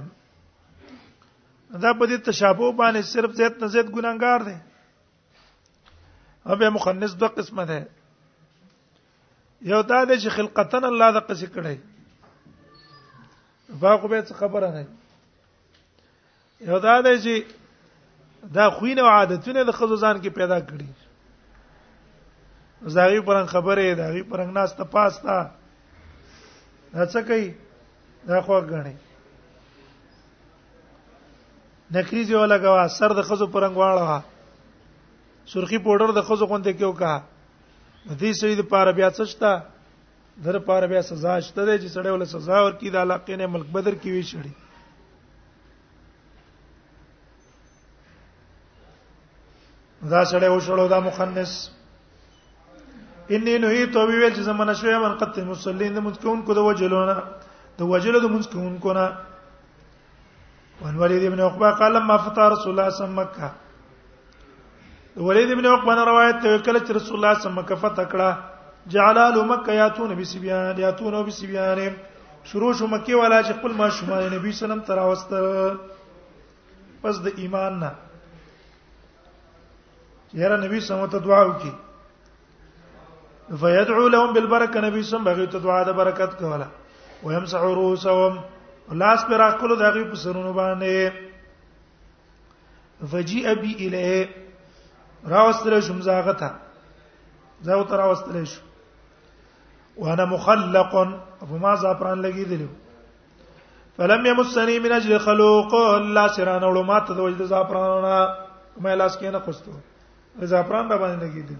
په 1.99 2.05
دې 2.09 2.17
تشابه 2.31 2.71
باندې 2.79 3.11
صرف 3.11 3.31
زید 3.41 3.53
نه 3.63 3.67
زید 3.75 3.87
ګناګار 3.95 4.39
دی 4.47 4.57
او 6.47 6.53
به 6.63 6.69
مخنث 6.77 7.13
دوه 7.21 7.29
قسمه 7.37 7.63
ده 7.69 7.81
یو 9.71 9.81
دا 9.93 9.99
د 10.09 10.11
خلقتن 10.37 10.83
الله 10.89 11.07
د 11.19 11.21
قصې 11.31 11.47
کړي 11.55 11.77
باغ 13.85 13.99
به 14.09 14.21
څه 14.27 14.33
خبره 14.41 14.69
نه 14.75 14.83
یو 16.71 16.77
دا 16.87 16.95
د 17.07 17.09
چې 17.23 17.35
دا 18.59 18.65
خوینه 18.75 19.01
عادتونه 19.15 19.59
د 19.63 19.71
خزوزان 19.81 20.15
کې 20.21 20.37
پیدا 20.41 20.59
کړي 20.67 20.89
زاغي 22.99 23.19
پرنګ 23.29 23.45
خبره 23.57 23.83
ده 23.99 24.09
غي 24.13 24.23
پرنګ 24.31 24.51
ناس 24.59 24.69
ته 24.77 24.83
پاستا 24.97 25.37
دا 26.93 27.05
څه 27.11 27.27
کوي 27.27 27.49
دا 28.27 28.41
خو 28.45 28.55
غني 28.69 28.95
نکریز 31.91 32.27
یو 32.31 32.45
لګوا 32.45 32.87
سر 32.97 33.11
د 33.17 33.19
خزو 33.27 33.47
پرنګ 33.53 33.75
واړه 33.77 34.07
سرخی 35.51 35.77
پودر 35.85 36.09
د 36.15 36.19
خزو 36.27 36.45
غوندې 36.51 36.73
کېو 36.77 36.91
کا 37.01 37.13
دې 38.19 38.31
سید 38.41 38.59
پار 38.71 38.87
بیا 38.97 39.07
څشتا 39.17 39.51
در 40.43 40.55
پار 40.67 40.83
بیا 40.91 41.01
سزا 41.09 41.33
شته 41.49 41.61
چې 41.81 41.87
سړی 41.95 42.09
ول 42.13 42.25
سزا 42.25 42.57
ورکی 42.63 42.87
د 42.89 42.95
علاقې 43.03 43.33
نه 43.37 43.45
ملک 43.53 43.67
بدر 43.75 43.93
کې 44.01 44.09
وی 44.11 44.23
شړی 44.29 44.53
دا 50.11 50.21
سړی 50.31 50.49
و 50.53 50.59
شړو 50.65 50.85
دا 50.89 50.99
مخنث 51.09 51.53
انی 53.33 53.55
نهی 53.57 53.85
تو 53.93 54.07
ویل 54.07 54.33
چې 54.35 54.41
زمونه 54.49 54.73
شوی 54.77 54.97
من 54.97 55.13
قتل 55.17 55.45
مسلین 55.53 55.91
د 55.95 55.97
مسکون 56.07 56.39
کو 56.41 56.51
د 56.53 56.57
وجلونه 56.67 57.17
د 57.81 57.89
وجلو 57.89 58.19
د 58.23 58.31
منځ 58.33 58.45
کوونکو 58.53 58.91
نه 58.95 59.03
وان 60.81 60.95
ولید 61.01 61.21
ابن 61.29 61.39
عقبه 61.47 61.69
قال 61.79 61.93
لما 61.97 62.15
فطر 62.25 62.43
رسول 62.53 62.71
الله 62.73 62.87
صلی 62.89 62.89
الله 62.89 62.89
علیه 62.95 62.97
وسلم 63.01 63.15
مکه 63.21 63.47
ولید 65.27 65.49
ابن 65.53 65.65
عقبه 65.69 65.93
نه 65.99 66.03
روایت 66.11 66.35
ته 66.43 66.49
کله 66.67 66.79
چې 66.85 66.91
رسول 66.97 67.15
الله 67.15 67.15
صلی 67.15 67.15
الله 67.15 67.31
علیه 67.35 67.43
وسلم 67.47 67.57
مکه 67.59 67.75
فتح 67.85 68.05
کړه 68.11 68.29
جعل 68.95 69.17
مکه 69.53 69.71
یاتون 69.83 70.09
بسبیان 70.21 70.75
یاتون 70.81 71.13
بسبیان 71.29 71.79
شروع 72.49 72.71
شو 72.81 72.87
مکه 72.91 73.13
والا 73.21 73.37
چې 73.47 73.51
خپل 73.61 73.71
ما 73.79 73.87
شمال 73.99 74.21
نبی 74.33 74.51
صلی 74.57 74.65
الله 74.65 74.65
علیه 74.65 74.65
وسلم 74.73 74.83
تراوست 74.89 75.29
پس 77.05 77.15
د 77.29 77.39
ایمان 77.45 77.79
نه 77.85 77.89
یاره 80.43 80.57
نبی 80.65 80.79
سمته 80.89 81.19
دعا 81.29 81.41
وکي 81.49 81.71
فيدعو 83.65 84.05
لهم 84.17 84.33
بالبركه 84.37 84.81
نبی 84.87 85.01
سم 85.13 85.23
بغي 85.29 85.47
ته 85.55 85.59
دعا 85.65 85.79
د 85.89 85.91
برکت 86.01 86.31
کوله 86.43 86.67
ويمسح 87.23 87.61
رؤوسهم 87.61 88.41
لاس 88.91 89.25
پر 89.27 89.41
اخلو 89.41 89.75
دغه 89.75 90.03
په 90.11 90.15
سرونو 90.23 90.53
باندې 90.53 91.11
فجی 93.11 93.47
ابي 93.53 93.71
الیه 93.73 94.29
راوستل 95.33 95.73
شم 95.87 95.99
زاغتا 96.07 96.49
زاو 97.69 97.83
تر 97.91 97.97
راوستل 98.03 98.37
شم 98.53 98.65
وانا 100.05 100.25
مخلق 100.31 100.93
ابو 100.95 101.57
ما 101.57 101.75
زعفران 101.83 102.17
لګی 102.23 102.45
دی 102.49 102.57
فلم 103.97 104.21
يمسني 104.25 104.79
من 104.85 104.91
اجل 104.91 105.19
خلوق 105.25 105.73
الله 105.81 106.27
سرانه 106.27 106.67
ولو 106.67 106.83
ما 106.83 106.99
ته 106.99 107.13
د 107.13 107.19
وجد 107.19 107.41
زعفران 107.53 108.03
ما 108.77 108.91
لاس 108.95 109.17
کې 109.19 109.25
نه 109.35 109.39
خوستو 109.45 109.71
زعفران 110.55 110.85
باندې 110.89 111.21
لګی 111.25 111.43
دی 111.49 111.57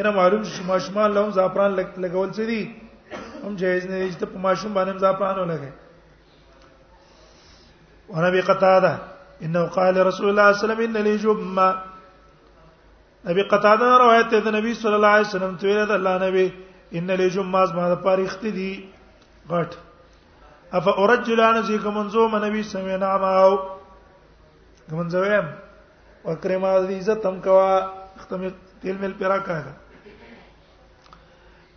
ینه 0.00 0.10
معلوم 0.18 0.42
شما 0.58 0.76
شمال 0.88 1.10
لهم 1.14 1.30
زعفران 1.40 1.70
لګول 1.96 2.30
څه 2.32 2.40
دي 2.52 2.62
هم 3.46 3.54
جایز 3.60 3.84
نه 3.90 3.98
دي 4.00 4.08
چې 4.18 4.26
په 4.34 4.38
ماشوم 4.46 4.72
باندې 4.76 4.94
مزاپان 4.96 5.36
ولګي 5.38 5.72
ونبي 8.08 8.40
قتاده 8.48 8.92
انه 9.44 9.62
قال 9.76 9.94
رسول 10.10 10.28
الله 10.28 10.52
صلى 10.52 10.52
الله 10.52 10.52
عليه 10.52 10.64
وسلم 10.66 10.80
ان 10.86 10.92
لي 11.08 11.16
جمعه 11.24 11.70
نبی 13.28 13.42
قتاده 13.52 13.88
روایت 14.04 14.28
ده 14.44 14.50
نبی 14.56 14.72
صلی 14.82 14.94
الله 14.98 15.12
علیه 15.16 15.26
وسلم 15.30 15.56
ته 15.56 15.64
ویل 15.68 15.92
الله 15.98 16.14
نبی 16.24 16.46
ان 17.00 17.10
لي 17.22 17.28
جمعه 17.36 17.66
ما 17.76 17.88
د 17.94 18.02
پاریخت 18.08 18.40
دي 18.58 18.70
غټ 19.50 19.70
اف 20.72 20.88
اورجل 20.88 21.40
ان 21.40 21.62
زی 21.62 21.78
کومنزو 21.78 22.28
منبی 22.28 22.62
سمینا 22.68 23.16
ماو 23.24 23.56
کومنزو 24.90 25.24
یم 25.24 25.46
وکرمه 26.24 26.68
عزت 26.98 27.22
تم 27.22 27.40
کوا 27.40 27.80
ختم 28.20 28.48
تل 28.82 28.96
مل 29.00 29.12
پیرا 29.18 29.38
کاغه 29.38 29.72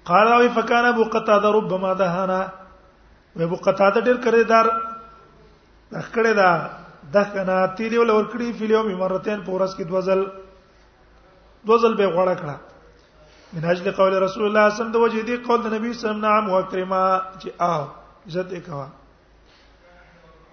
قال 0.09 0.27
او 0.31 0.47
فکان 0.55 0.85
ابو 0.85 1.03
قتاده 1.13 1.47
ربما 1.51 1.93
دهنا 1.93 2.51
و 3.35 3.41
ابو 3.43 3.55
قتاده 3.55 4.01
ډیر 4.01 4.17
کړی 4.25 4.43
دار 4.51 4.65
دکړه 5.93 6.31
دا 6.33 6.69
دکنه 7.13 7.67
تیریو 7.77 8.03
لور 8.03 8.23
کړی 8.33 8.57
فیلیو 8.59 8.83
مرتين 8.97 9.43
پورس 9.45 9.75
کې 9.77 9.81
دوزل 9.83 10.23
دوزل 11.71 11.93
به 11.99 12.07
غوړه 12.07 12.37
کړه 12.43 12.55
من 13.53 13.65
اجل 13.75 13.91
قول 13.91 14.13
رسول 14.23 14.43
الله 14.47 14.47
صلی 14.47 14.49
الله 14.49 14.65
علیه 14.67 14.75
وسلم 14.79 14.91
د 14.91 14.95
وجه 14.95 15.23
دی 15.23 15.37
قول 15.49 15.61
د 15.65 15.73
نبی 15.77 15.93
صلی 15.93 16.09
الله 16.09 16.27
علیه 16.27 16.45
وسلم 16.49 16.51
وکرما 16.59 17.03
چې 17.39 17.49
آو 17.59 17.87
عزت 18.27 18.51
وکوا 18.53 18.87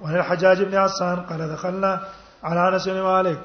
وهل 0.03 0.21
حجاج 0.33 0.63
بن 0.63 0.75
عسان 0.87 1.21
قال 1.31 1.51
دخلنا 1.57 1.97
على 2.45 2.61
انس 2.69 2.89
بن 2.95 3.01
مالک 3.01 3.39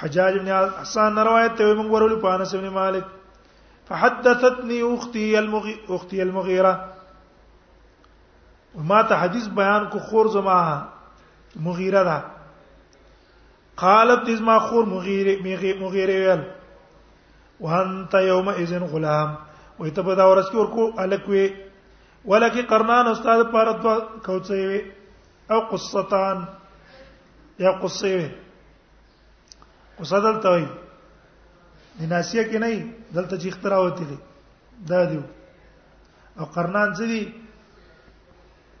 حجاج 0.00 0.38
بن 0.44 0.48
عسان 0.86 1.18
روایت 1.28 1.54
ته 1.60 1.74
موږ 1.74 1.86
ورول 1.94 2.20
په 2.24 2.34
انس 2.34 2.54
بن 2.54 2.68
مالک 2.82 3.04
فحدثتني 3.88 4.82
اختي 4.94 5.38
المغي... 5.38 5.76
اختي 5.88 6.22
المغيره 6.22 6.92
وما 8.74 9.02
ته 9.02 9.16
حدیث 9.24 9.46
بیان 9.60 9.86
کو 9.92 9.98
خور 9.98 10.26
زما 10.28 10.86
مغیره 11.68 12.02
دا 12.08 12.18
قالت 13.82 14.28
ما 14.48 14.58
خور 14.58 14.84
مغیره 14.90 15.56
مغیره 15.82 16.24
ويل 16.24 16.42
وانت 17.60 18.14
يوم 18.14 18.48
اذن 18.48 18.82
غلام 18.92 19.34
ويتبدا 19.78 20.02
ته 20.02 20.08
په 20.08 20.14
دا 20.20 20.24
ورځ 20.24 20.46
کې 20.50 20.56
ورکو 20.56 20.90
الکوي 21.02 21.46
ولکه 22.24 22.62
قرنان 22.72 23.06
استاد 23.14 23.44
پر 23.52 23.72
دوا 23.72 23.96
او 25.50 25.60
قصتان 25.72 26.44
یا 27.58 27.70
قصې 27.80 28.06
وي 28.06 28.28
قصدل 30.00 30.40
توي 30.42 30.66
ناسیه 32.06 32.42
کې 32.44 32.58
نه 32.58 32.70
دلته 33.14 33.36
چې 33.42 33.48
اختراع 33.48 33.78
وتی 33.82 34.04
دي 34.04 34.16
دا 34.88 35.04
دیو 35.10 35.20
او 36.38 36.44
قرنان 36.54 36.88
څه 36.96 37.04
دي 37.12 37.24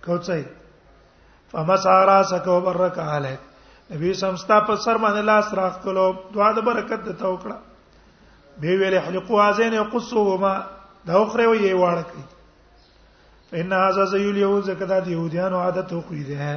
کوڅه 0.04 0.44
فمسارا 1.50 2.22
سکو 2.30 2.60
برک 2.60 2.98
علی 2.98 3.34
نبی 3.90 4.12
سمستا 4.14 4.58
په 4.66 4.76
سر 4.76 4.96
باندې 4.96 5.22
لاس 5.24 5.54
راخلو 5.54 6.12
دعا 6.34 6.50
د 6.52 6.58
برکت 6.68 7.02
ته 7.20 7.26
وکړه 7.28 7.56
به 8.60 8.76
ویل 8.80 8.98
حلقوا 9.06 9.46
ازین 9.48 9.72
یقصوهما 9.72 10.52
دا 11.06 11.14
اخره 11.22 11.48
وی 11.48 11.72
واړه 11.74 12.04
کی 12.12 12.22
فإن 13.50 13.72
هذا 13.72 14.04
زيول 14.04 14.36
يهود 14.36 14.62
زکدا 14.64 14.98
د 15.00 15.08
يهودانو 15.16 15.58
عادت 15.66 15.90
خو 15.90 16.14
دې 16.14 16.56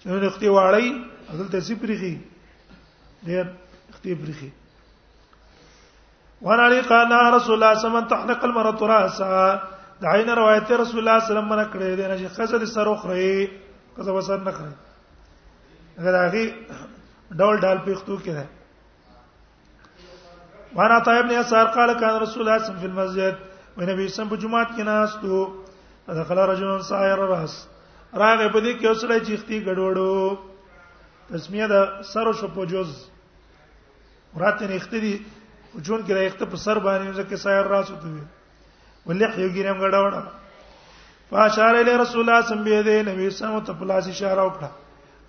چې 0.00 0.06
نو 0.08 0.26
اختي 0.28 0.48
واړی 0.48 0.84
اصل 1.30 1.48
ته 1.54 1.60
سپریږي 1.60 2.16
دې 3.26 3.46
اختي 3.94 4.14
پریږي 4.24 4.50
وانا 6.42 6.62
علی 6.66 6.80
قال 6.90 7.12
رسول 7.34 7.52
الله 7.54 7.74
صلی 7.78 7.88
الله 7.88 7.88
علیه 7.88 7.88
وسلم 7.88 8.06
تحلق 8.12 8.44
المرأة 8.44 8.82
راسها 8.86 9.62
دا 10.02 10.12
عین 10.14 10.28
روایت 10.28 10.70
رسول 10.72 10.98
الله 10.98 11.18
صلی 11.24 11.36
الله 11.36 11.50
علیه 11.54 11.54
وسلم 11.54 11.72
کړی 11.72 11.96
دی 11.96 12.06
نه 12.08 12.16
چې 12.18 12.28
خزر 12.36 12.64
سر 12.66 12.86
اخري 12.88 13.50
کزه 13.98 14.10
وسر 14.12 14.36
نه 14.38 14.52
کړی 14.52 14.74
اگر 15.98 16.14
هغه 16.14 16.44
ډول 17.40 17.60
ډول 17.64 17.78
پیختو 17.84 18.16
کې 18.16 18.32
ده 18.38 18.46
وانا 20.74 20.98
طيب 21.08 21.26
نے 21.26 21.36
اسار 21.38 21.64
قال 21.76 21.92
كان 22.00 22.16
رسول 22.22 22.42
الله 22.42 22.58
صلى 22.58 22.66
الله 22.66 22.66
عليه 22.66 22.66
وسلم 22.66 22.78
في 22.78 22.86
المسجد 22.86 23.36
ونبي 23.76 24.08
سم 24.08 24.28
په 24.28 24.36
جمعات 24.36 24.68
کې 24.76 24.82
ناس 24.84 25.16
ته 25.22 26.18
دخل 26.22 26.38
رجل 26.38 26.82
سائر 26.88 27.18
راس 27.34 27.54
راغه 28.14 28.48
په 28.48 28.60
دې 28.60 28.80
کې 28.80 28.86
اوسړی 28.86 29.18
چیختی 29.26 29.64
غډوړو 29.66 30.36
تسمیه 31.30 31.66
دا 31.66 32.02
سر 32.12 32.32
شو 32.40 32.46
په 32.56 32.64
جوز 32.74 32.90
راته 34.40 34.66
نه 34.66 34.74
اختری 34.74 35.12
جون 35.80 36.02
کې 36.06 36.12
راځته 36.14 36.46
په 36.52 36.56
سر 36.56 36.78
باندې 36.78 37.12
ځکه 37.16 37.36
سایر 37.42 37.64
راسو 37.72 37.94
ته 38.04 38.08
وي 38.08 38.20
ولح 39.06 39.38
یو 39.38 39.48
ګیرم 39.56 39.78
غډا 39.80 40.00
وړا 40.04 40.20
فاشار 41.30 41.74
الی 41.80 41.94
رسول 42.02 42.20
الله 42.28 42.40
صلی 42.48 42.58
الله 42.58 42.78
علیه 42.84 43.02
نبی 43.10 43.30
سم 43.38 43.58
ته 43.66 43.72
په 43.80 43.84
لاس 43.92 44.08
اشاره 44.12 44.42
وکړه 44.46 44.70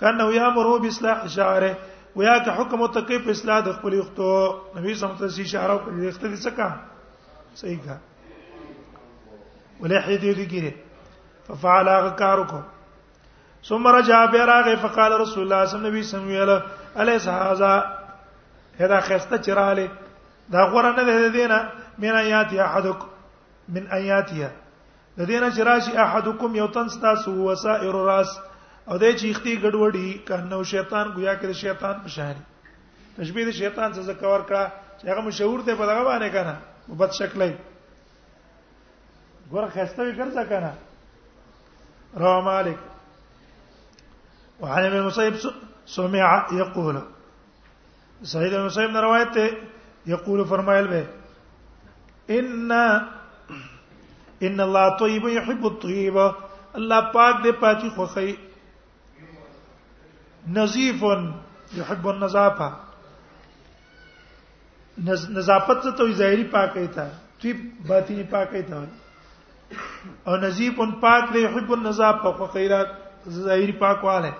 کنه 0.01 0.27
یا 0.39 0.49
مرو 0.57 0.77
باصلاح 0.85 1.17
اشاره 1.31 1.71
ویا 2.15 2.35
که 2.47 2.51
حکم 2.59 2.85
ته 2.87 3.01
کې 3.01 3.17
په 3.27 3.37
اصلاح 3.37 3.61
د 3.67 3.73
خپل 3.79 3.93
یختو 3.99 4.29
نبی 4.79 4.93
سم 5.03 5.15
ته 5.21 5.25
اشاره 5.45 5.73
وکړه 5.73 6.07
یخته 6.07 6.35
دې 6.35 6.37
څه 6.45 6.75
صحیح 7.55 7.79
کا 7.87 7.95
ولح 9.81 10.05
دې 10.11 10.47
ګیره 10.53 11.49
ففعل 11.49 11.87
هغه 11.95 12.09
کار 12.25 12.37
وکړه 12.39 12.63
ثم 13.67 13.87
رجع 13.95 14.23
بیراغه 14.37 14.75
فقال 14.85 15.11
رسول 15.25 15.43
الله 15.43 15.65
صلی 15.73 15.87
الله 15.89 16.05
علیه 16.29 16.47
وسلم 16.53 17.03
علیه 17.03 17.43
هذا 17.51 17.75
هدا 18.79 18.99
خسته 19.05 19.37
چراله 19.45 19.91
دا 20.51 20.59
غوړه 20.71 20.91
نه 20.95 21.03
ده 21.03 21.29
دینه 21.29 21.59
من 21.97 22.09
آیات 22.21 22.51
احدک 22.59 22.99
من 23.69 23.87
آیاتیا 23.91 24.49
د 25.17 25.21
دینه 25.25 25.49
چې 25.55 25.59
راشي 25.61 25.97
احدکم 25.97 26.55
یو 26.55 26.67
تن 26.67 26.87
ستاسو 26.89 27.31
وسائر 27.51 27.93
راس 27.95 28.29
او 28.87 28.97
د 28.97 29.03
چې 29.17 29.25
اختی 29.29 29.55
ګډوډي 29.63 30.13
کانو 30.27 30.63
شیطان 30.63 31.11
گویا 31.15 31.33
کړ 31.35 31.51
شیطان 31.51 31.95
په 32.03 32.09
شان 32.15 32.35
تشبیه 33.17 33.45
د 33.45 33.51
شیطان 33.51 33.93
څخه 33.93 34.13
کور 34.19 34.41
کړه 34.49 34.67
چې 34.99 35.07
هغه 35.11 35.21
مشهور 35.27 35.59
دی 35.59 35.75
په 35.75 35.85
دغه 35.91 36.03
باندې 36.09 36.29
کنه 36.37 36.55
مبد 36.87 37.11
شکلې 37.19 37.51
ګوره 39.49 39.69
خسته 39.75 40.01
وی 40.03 40.13
ګرځا 40.15 40.43
کنه 40.49 40.73
رواه 42.23 42.43
مالک 42.45 42.77
وعن 44.61 44.83
ابن 44.85 44.97
المصيب 44.97 45.33
سمع 45.85 46.25
يقول 46.57 46.97
سعيد 48.33 48.51
بن 48.53 48.59
المصيب 48.59 48.89
روایت 48.97 49.29
ته 49.37 49.45
یقول 50.07 50.43
فرمایل 50.47 50.87
به 50.87 51.05
ان 52.37 52.71
ان 54.47 54.59
الله 54.59 54.97
طيب 54.99 55.27
يحب 55.33 55.65
الطيب 55.69 56.17
الله 56.21 56.99
پاک 57.13 57.37
دې 57.43 57.51
پاکي 57.59 57.89
خوخي 57.99 58.35
نظيف 60.57 61.03
يحب 61.77 62.07
النظافه 62.09 62.69
نظافت 65.37 65.83
ته 65.83 65.91
توي 65.91 66.13
ظاهري 66.13 66.43
پاکي 66.57 66.87
تا 66.87 67.07
طيب 67.43 67.57
باطني 67.87 68.23
پاکي 68.35 68.61
تا 68.61 68.83
او 70.27 70.35
نظیف 70.37 70.73
پاک 71.01 71.31
دې 71.33 71.35
يحب 71.47 71.71
النظافه 71.73 72.31
خو 72.31 72.47
خيرات 72.59 72.87
ظاهري 73.29 73.71
پاک 73.71 74.03
واله 74.03 74.33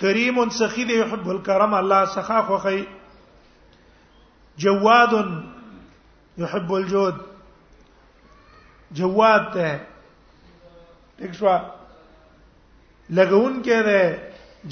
کریم 0.00 0.48
سخي 0.48 0.84
دې 0.84 0.90
يحب 0.90 1.28
الكرم 1.30 1.74
الله 1.84 2.04
سخا 2.18 2.42
خوخي 2.48 2.82
جواد 4.58 5.34
يحب 6.38 6.74
الجود 6.74 7.14
جواد 8.92 9.52
ته 9.52 9.76
ٹھیک 11.18 11.34
شو 11.38 11.46
لګون 13.16 13.62
کې 13.62 13.82
ده 13.82 14.20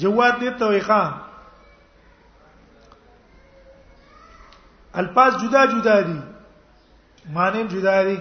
جواد 0.03 0.37
دې 0.41 0.49
تويخه 0.59 1.21
الفاظ 5.03 5.33
جدا 5.41 5.65
جدا 5.73 5.99
دي 6.07 6.19
معنی 7.33 7.63
جدا 7.73 8.03
دي 8.03 8.17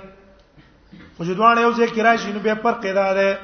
خو 1.17 1.25
جدوان 1.25 1.59
یو 1.59 1.73
ځای 1.73 1.89
کې 1.89 2.03
راشي 2.05 2.33
نو 2.33 2.39
به 2.41 2.55
فرق 2.63 2.85
ادا 2.93 3.09
ده 3.21 3.39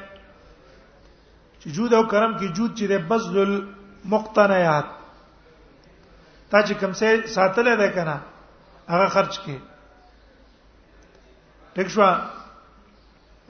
چې 1.59 1.69
جود 1.75 1.93
او 1.93 2.03
کرم 2.07 2.37
کې 2.37 2.47
جود 2.53 2.77
چې 2.77 2.83
ده 2.83 2.97
بذل 2.97 3.67
مقتنیات 4.05 4.96
تا 6.49 6.61
چې 6.61 6.73
کوم 6.79 6.91
څه 6.99 7.27
ساتل 7.35 7.69
دی 7.79 7.89
کنه 7.97 8.15
هغه 8.93 9.07
خرج 9.15 9.39
کی 9.45 9.57
ټیک 11.77 11.87
شو 11.95 12.07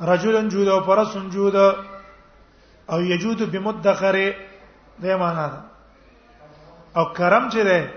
رجلن 0.09 0.49
جود 0.53 0.67
او 0.73 0.79
پرسن 0.87 1.29
جود 1.35 1.55
او 2.89 2.99
یجود 3.11 3.43
بمدخره 3.55 4.25
دې 5.01 5.05
معنا 5.23 5.47
ده 5.47 5.57
او 7.01 7.03
کرم 7.19 7.49
چې 7.49 7.57
ده 7.57 7.93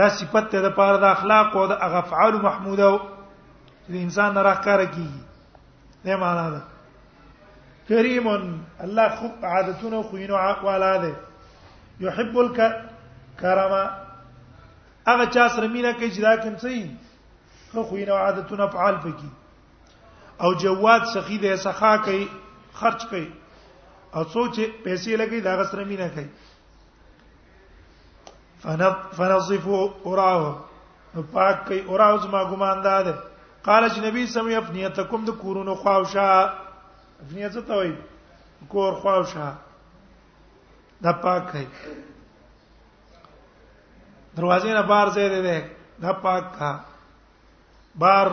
دا 0.00 0.08
صفت 0.16 0.50
ته 0.54 0.62
د 0.66 0.74
پاره 0.80 0.98
د 1.04 1.06
اخلاق 1.10 1.56
او 1.60 1.66
د 1.66 1.72
افعال 2.04 2.40
محموده 2.46 2.82
او 2.88 2.98
د 3.88 3.94
انسان 3.94 4.34
نه 4.34 4.42
راکاره 4.48 4.86
کیږي 4.86 5.22
دې 6.04 6.08
معنا 6.24 6.50
ده 6.50 6.62
کریم 7.88 8.26
الله 8.80 9.08
خو 9.16 9.28
عادتونه 9.42 10.02
خو 10.02 10.16
یې 10.16 10.28
نوع 10.28 10.60
والا 10.68 10.92
ده 10.98 11.16
يحب 12.06 12.38
الك 12.44 12.78
کرما 13.40 13.82
هغه 15.06 15.26
چا 15.34 15.48
سره 15.48 15.68
مینا 15.68 15.92
کوي 15.92 16.10
چې 16.10 16.20
دا 16.20 16.36
کوم 16.36 16.56
څه 16.56 16.88
خو 17.72 17.82
خو 17.82 17.96
نه 17.96 18.12
عادتونه 18.12 18.66
فعال 18.66 18.96
پکې 18.96 19.28
او 20.42 20.52
جواد 20.54 21.00
سخی 21.14 21.38
ده 21.44 21.56
سخا 21.56 21.96
کوي 22.04 22.26
خرج 22.80 23.06
کوي 23.10 23.30
او 24.14 24.24
سوچ 24.24 24.60
پیسې 24.84 25.10
لګي 25.20 25.40
دا 25.44 25.64
سره 25.64 25.84
مینا 25.84 26.08
کوي 26.16 26.26
فنظفوا 29.12 29.86
اوراه 30.04 30.64
پاک 31.32 31.64
کوي 31.66 31.78
اوراه 31.80 32.18
زما 32.22 32.44
ګمان 32.50 32.82
ده 32.82 33.14
قال 33.62 33.88
چې 33.90 33.98
نبی 34.08 34.26
سمي 34.26 34.54
افنیتکم 34.56 35.24
د 35.24 35.30
کورونو 35.38 35.74
خواوشا 35.74 36.26
افنیت 37.24 37.52
څه 37.52 37.62
ته 37.68 37.76
وایي 37.76 37.94
کور 38.68 38.92
خواوشا 39.04 39.48
دا 41.02 41.12
پاک 41.12 41.50
کوي 41.52 41.66
دروازې 44.36 44.72
نه 44.76 44.82
بار 44.92 45.06
ځای 45.16 45.28
دی 45.34 45.56
دا 46.04 46.12
پاک 46.24 46.44
کا 46.58 46.70
بار 48.02 48.30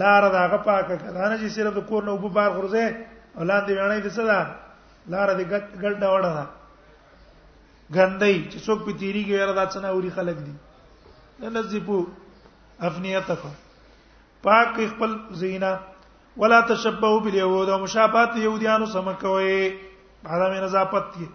لار 0.00 0.22
دا 0.32 0.46
غ 0.52 0.62
پاک 0.64 0.88
کا 0.88 0.94
دا 0.96 1.28
نه 1.28 1.36
چې 1.40 1.48
صرف 1.56 1.74
د 1.76 1.88
کور 1.88 2.02
نه 2.08 2.16
وبو 2.16 2.28
بار 2.38 2.50
غرزه 2.50 2.96
اولاد 3.42 3.66
دی 3.68 3.74
وانه 3.78 3.98
دي 4.06 4.10
صدا 4.16 4.38
لار 5.12 5.28
دې 5.34 5.44
ګډ 5.80 5.92
دا 6.00 6.10
وړه 6.14 6.30
دا 6.38 6.46
ګندې 7.96 8.50
چې 8.52 8.58
څوک 8.66 8.78
په 8.84 8.92
تیری 9.02 9.22
کې 9.24 9.40
وردا 9.42 9.64
څنګه 9.66 9.88
اوري 9.88 10.10
خلک 10.10 10.36
دي 10.46 10.54
ننزفو 11.40 12.06
افنیتکم 12.86 13.52
پاک 14.44 14.80
خپل 14.92 15.12
زینا 15.42 15.70
ولا 16.42 16.58
تشبهوا 16.72 17.20
باليهود 17.26 17.68
ومشابهت 17.68 18.36
يهوديان 18.42 18.86
سمکوي 18.94 19.60
عدم 20.36 20.54
نظافت 20.64 21.08
کی 21.14 21.26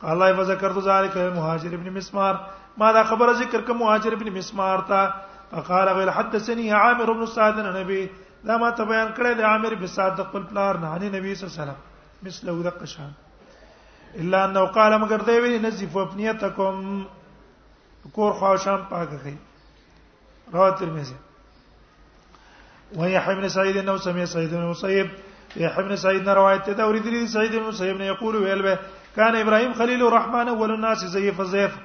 قال 0.00 0.10
الله 0.14 0.36
فذكرت 0.40 0.78
ذلك 0.88 1.16
المهاجر 1.22 1.74
ابن 1.78 1.92
مسمار 1.98 2.34
ما 2.78 2.92
دا 2.92 3.02
خبر 3.08 3.32
ذکر 3.32 3.60
کوم 3.66 3.78
مهاجر 3.80 4.12
ابن 4.12 4.30
مسمار 4.36 4.78
تا 4.88 5.06
فقال 5.50 5.88
غير 5.88 6.10
حدثني 6.10 6.72
عامر 6.72 7.12
بن 7.12 7.26
سعد 7.26 7.58
النبي 7.58 8.08
دا 8.44 8.56
ما 8.56 8.70
ته 8.70 8.84
بیان 8.84 9.12
کړی 9.16 9.34
دی 9.34 9.42
عامر 9.42 9.74
بن 9.74 9.86
سعد 9.86 10.16
د 10.18 10.24
خپل 10.30 10.42
پلار 10.50 10.78
نه 10.84 10.98
نه 10.98 11.08
نبی 11.18 11.34
صلی 11.34 11.48
الله 11.48 11.62
علیه 11.62 11.62
وسلم 11.62 12.24
مثله 12.28 12.70
د 12.70 12.74
قشان 12.80 13.12
الا 14.22 14.44
انه 14.44 14.64
قال 14.78 14.96
مگر 15.02 15.18
دی 15.26 15.38
وی 15.46 15.58
نزف 15.58 15.96
ابنیتکم 16.06 17.02
کور 18.18 18.32
خواشان 18.40 18.82
پاک 18.90 19.08
غي 19.24 19.36
رواه 20.54 20.70
ترمذی 20.82 21.14
وهي 22.96 23.18
ابن 23.18 23.48
سعيد 23.48 23.76
انه 23.76 23.96
سمي 23.96 24.26
سعيد 24.26 24.54
بن 24.54 24.66
مصيب 24.70 25.10
يا 25.56 25.78
ابن 25.80 25.96
سعيد 25.96 26.28
روایت 26.28 26.66
تدوري 26.66 26.82
اوریدلی 26.82 27.26
سعيد 27.26 27.54
بن 27.56 27.68
مصيب 27.68 27.96
نه 27.96 28.04
یقول 28.04 28.36
ویل 28.36 28.62
به 28.62 28.78
کان 29.16 29.36
ابراهيم 29.36 29.72
خليل 29.74 30.02
الرحمن 30.06 30.48
اول 30.48 30.70
الناس 30.70 30.98
زيف 31.16 31.40
الزيف 31.40 31.83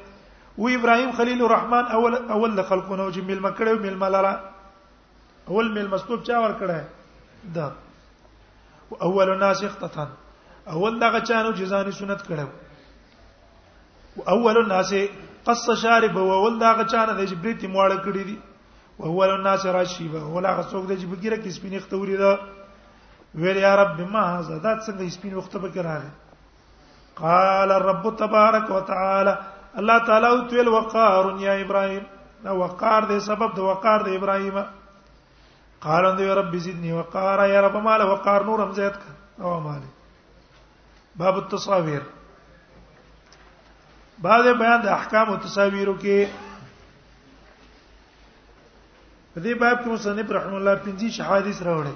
و 0.59 0.67
ابراهيم 0.67 1.11
خليل 1.11 1.43
الرحمن 1.43 1.85
اول 1.95 2.15
اول 2.35 2.55
د 2.55 2.61
خلقونه 2.69 3.11
چې 3.13 3.19
مل 3.27 3.39
مکړه 3.43 3.73
مل 3.83 3.97
ملاله 3.99 4.33
اول 5.47 5.67
مل 5.75 5.87
مسبوب 5.91 6.19
چا 6.29 6.37
ور 6.45 6.53
کړه 6.63 6.75
دا 7.55 7.67
اول 9.09 9.27
الناس 9.29 9.59
اختتن 9.67 10.09
اول 10.73 10.93
دغه 10.99 11.19
چانو 11.29 11.51
جزاني 11.59 11.91
سنت 11.99 12.21
کړه 12.31 12.45
اول 14.35 14.55
الناس 14.61 14.91
قص 15.45 15.65
شارب 15.83 16.13
او 16.23 16.27
اول 16.37 16.53
دغه 16.63 16.83
چانه 16.93 17.11
د 17.19 17.21
جبريتي 17.33 17.67
موړه 17.75 17.97
کړی 18.07 18.23
دي 18.29 18.37
او 18.99 19.03
اول 19.11 19.29
الناس 19.35 19.61
راشي 19.75 20.07
به 20.07 20.21
ولا 20.33 20.51
غڅوک 20.57 20.83
د 20.89 20.93
جبګره 21.05 21.37
کې 21.37 21.49
سپین 21.57 21.73
اختوري 21.79 22.15
دا 22.23 22.33
ویل 23.41 23.57
یا 23.63 23.73
رب 23.83 23.97
ما 24.01 24.23
هذا 24.33 24.55
دا 24.65 24.71
څنګه 24.81 25.01
سپین 25.15 25.33
وخت 25.35 25.53
به 25.57 25.77
راغی 25.87 26.11
قال 27.21 27.69
الرب 27.77 28.05
تبارك 28.23 28.67
وتعالى 28.71 29.35
الله 29.75 29.97
تعالی 30.05 30.25
او 30.25 30.47
تل 30.47 30.67
وقار 30.67 31.36
یا 31.39 31.53
ابراهيم 31.53 32.05
دا 32.43 32.55
وقار 32.55 33.01
دې 33.08 33.17
سبب 33.19 33.55
د 33.55 33.60
وقار 33.60 34.01
د 34.03 34.08
ابراهيم 34.10 34.65
قال 35.82 36.05
ان 36.05 36.19
يا 36.19 36.36
رب 36.36 36.58
زدني 36.58 36.91
وقار 36.93 37.49
يا 37.49 37.62
رب 37.62 37.77
مال 37.77 38.01
وقار 38.01 38.43
نور 38.43 38.62
هم 38.62 38.71
زیات 38.73 38.93
کړ 38.93 39.41
او 39.43 39.60
مال 39.60 39.82
باب 41.15 41.38
التصاویر 41.38 42.01
بعد 44.19 44.43
بیان 44.47 44.82
د 44.82 44.88
احکام 44.88 45.29
او 45.29 45.38
تصاویرو 45.38 45.95
کې 46.01 46.27
په 49.36 49.39
دې 49.41 49.53
باب 49.60 49.84
کې 49.84 49.88
مصنف 49.89 50.32
رحم 50.32 50.55
الله 50.55 50.75
پنځه 50.75 51.10
شحادیث 51.10 51.62
راوړل 51.62 51.95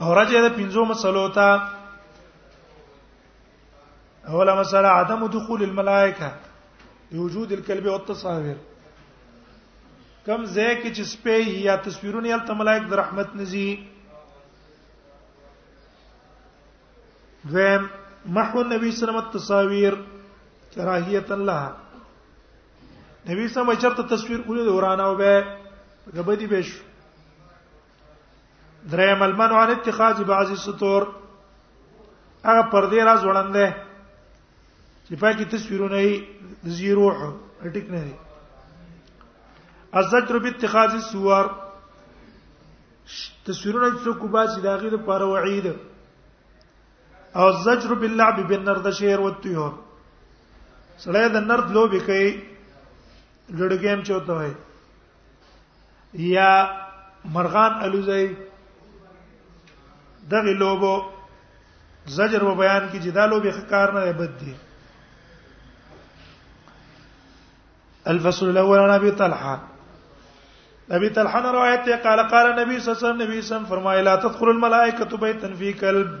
او 0.00 0.14
راځي 0.14 0.40
د 0.42 0.48
پنځو 0.56 0.84
مسلو 0.88 1.28
ته 1.28 1.77
اول 4.32 4.50
مساله 4.56 4.88
عدم 5.00 5.26
دخول 5.32 5.62
الملائکه 5.62 6.32
بوجود 7.12 7.52
الكلب 7.52 7.86
والتصاویر 7.86 8.56
کم 10.26 10.42
ځای 10.56 10.74
کې 10.82 10.90
چې 10.96 11.02
سپې 11.12 11.36
یا 11.66 11.76
تصویرونه 11.86 12.28
یل 12.30 12.54
ملائک 12.62 12.90
د 12.90 12.98
رحمت 13.00 13.30
نزي 13.36 13.64
دویم 17.52 17.86
محو 18.40 18.60
النبي 18.64 18.90
صلی 18.90 18.90
الله 18.90 18.90
علیه 18.90 18.92
وسلم 18.96 19.20
التصاویر 19.22 19.96
کراهیت 20.74 21.32
الله 21.38 21.64
نبی 21.72 23.48
صلی 23.48 23.60
الله 23.60 23.74
علیه 23.80 23.82
وسلم 23.88 24.14
تصویر 24.16 24.40
اول 24.46 24.62
دورانه 24.70 25.02
او 25.08 25.14
به 25.14 25.44
غبدي 26.14 26.46
بش 26.54 26.76
دریم 28.92 29.22
المنع 29.22 29.58
عن 29.64 29.70
اتخاذ 29.76 30.20
بعض 30.36 30.50
السطور 30.58 31.08
هغه 32.44 32.70
پردې 32.70 33.12
راز 33.12 33.22
وړاندې 33.24 33.87
چې 35.08 35.16
پاکي 35.20 35.44
تصویرونه 35.56 35.98
یې 36.04 36.14
زیرو 36.78 37.04
اټیک 37.64 37.86
نه 37.94 38.00
دي 38.04 38.14
الزجر 40.00 40.36
باتخاذ 40.46 40.90
الصور 41.00 41.44
تصویرونه 43.46 43.88
څوک 44.08 44.18
باسي 44.36 44.60
داغه 44.66 44.88
لپاره 44.96 45.24
وعید 45.32 45.66
او 47.38 47.46
الزجر 47.54 47.94
باللعب 48.04 48.36
بالنردشير 48.52 49.20
والطيور 49.24 49.72
سړی 51.04 51.26
د 51.38 51.46
نرد 51.50 51.68
لوبې 51.76 52.00
کوي 52.10 52.30
لړ 53.58 53.70
گیم 53.86 54.00
چوته 54.06 54.32
وي 54.42 54.52
یا 56.36 56.52
مرغان 57.34 57.72
الوزي 57.90 58.22
دغه 60.30 60.52
لوبو 60.62 60.94
زجر 62.14 62.42
و 62.44 62.54
بیان 62.64 62.88
کی 62.92 62.98
جدا 62.98 63.24
لوبې 63.26 63.50
ښکار 63.58 63.88
نه 64.00 64.12
بد 64.24 64.38
دي 64.40 64.54
الفصل 68.12 68.46
الاول 68.50 68.78
عن 68.78 68.90
ابي 68.90 69.10
طلحه 69.20 69.54
ابي 70.96 71.08
طلحه 71.16 71.50
روایت 71.58 71.84
ته 71.86 71.96
قال 72.06 72.20
قال 72.32 72.46
النبي 72.50 72.78
صلى 72.80 72.88
الله 72.88 72.98
عليه 72.98 73.08
وسلم 73.08 73.22
نبی 73.22 73.38
سم 73.50 73.64
فرمایا 73.72 74.02
لا 74.02 74.14
تدخل 74.24 74.48
الملائكه 74.52 75.12
بيتا 75.24 75.54
في 75.62 75.72
كلب 75.82 76.12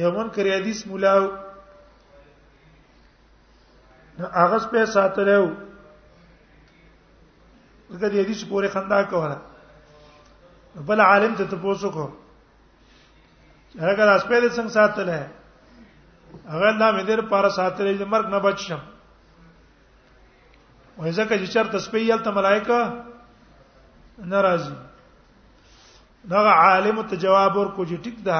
یو 0.00 0.10
منکر 0.12 0.46
حدیث 0.56 0.86
مولاو 0.92 1.24
نو 4.18 4.26
هغه 4.40 4.60
په 4.74 4.84
ساتلو 4.94 5.42
دغه 7.90 8.22
حدیث 8.22 8.44
پورې 8.48 8.68
خندا 8.76 9.02
کوله 9.14 9.38
بل 10.90 11.00
عالم 11.08 11.34
ته 11.40 11.44
تاسو 11.50 11.90
کو 11.96 12.04
هغه 13.80 13.96
د 13.96 14.10
اسپې 14.16 14.40
د 14.40 14.56
څنګه 14.56 14.72
ساتل 14.78 15.08
ہے 15.08 15.26
هغه 16.48 16.68
الله 16.68 16.92
مې 16.92 17.04
در 17.10 17.20
پر 17.34 17.50
ساتل 17.58 17.92
چې 17.98 18.04
مرګ 18.04 18.26
نه 18.28 18.38
بچ 18.48 18.58
شم 18.68 18.80
وای 20.96 21.12
زکه 21.12 21.38
چې 21.44 21.52
چرته 21.52 21.78
سپېل 21.88 22.24
ته 22.28 22.34
ملائکه 22.40 22.80
ناراضي 24.24 24.74
دا 26.24 26.36
عالم 26.52 27.00
ته 27.06 27.16
جواب 27.16 27.56
ورکو 27.56 27.84
چې 27.84 27.96
ټیک 28.02 28.24
ده 28.24 28.36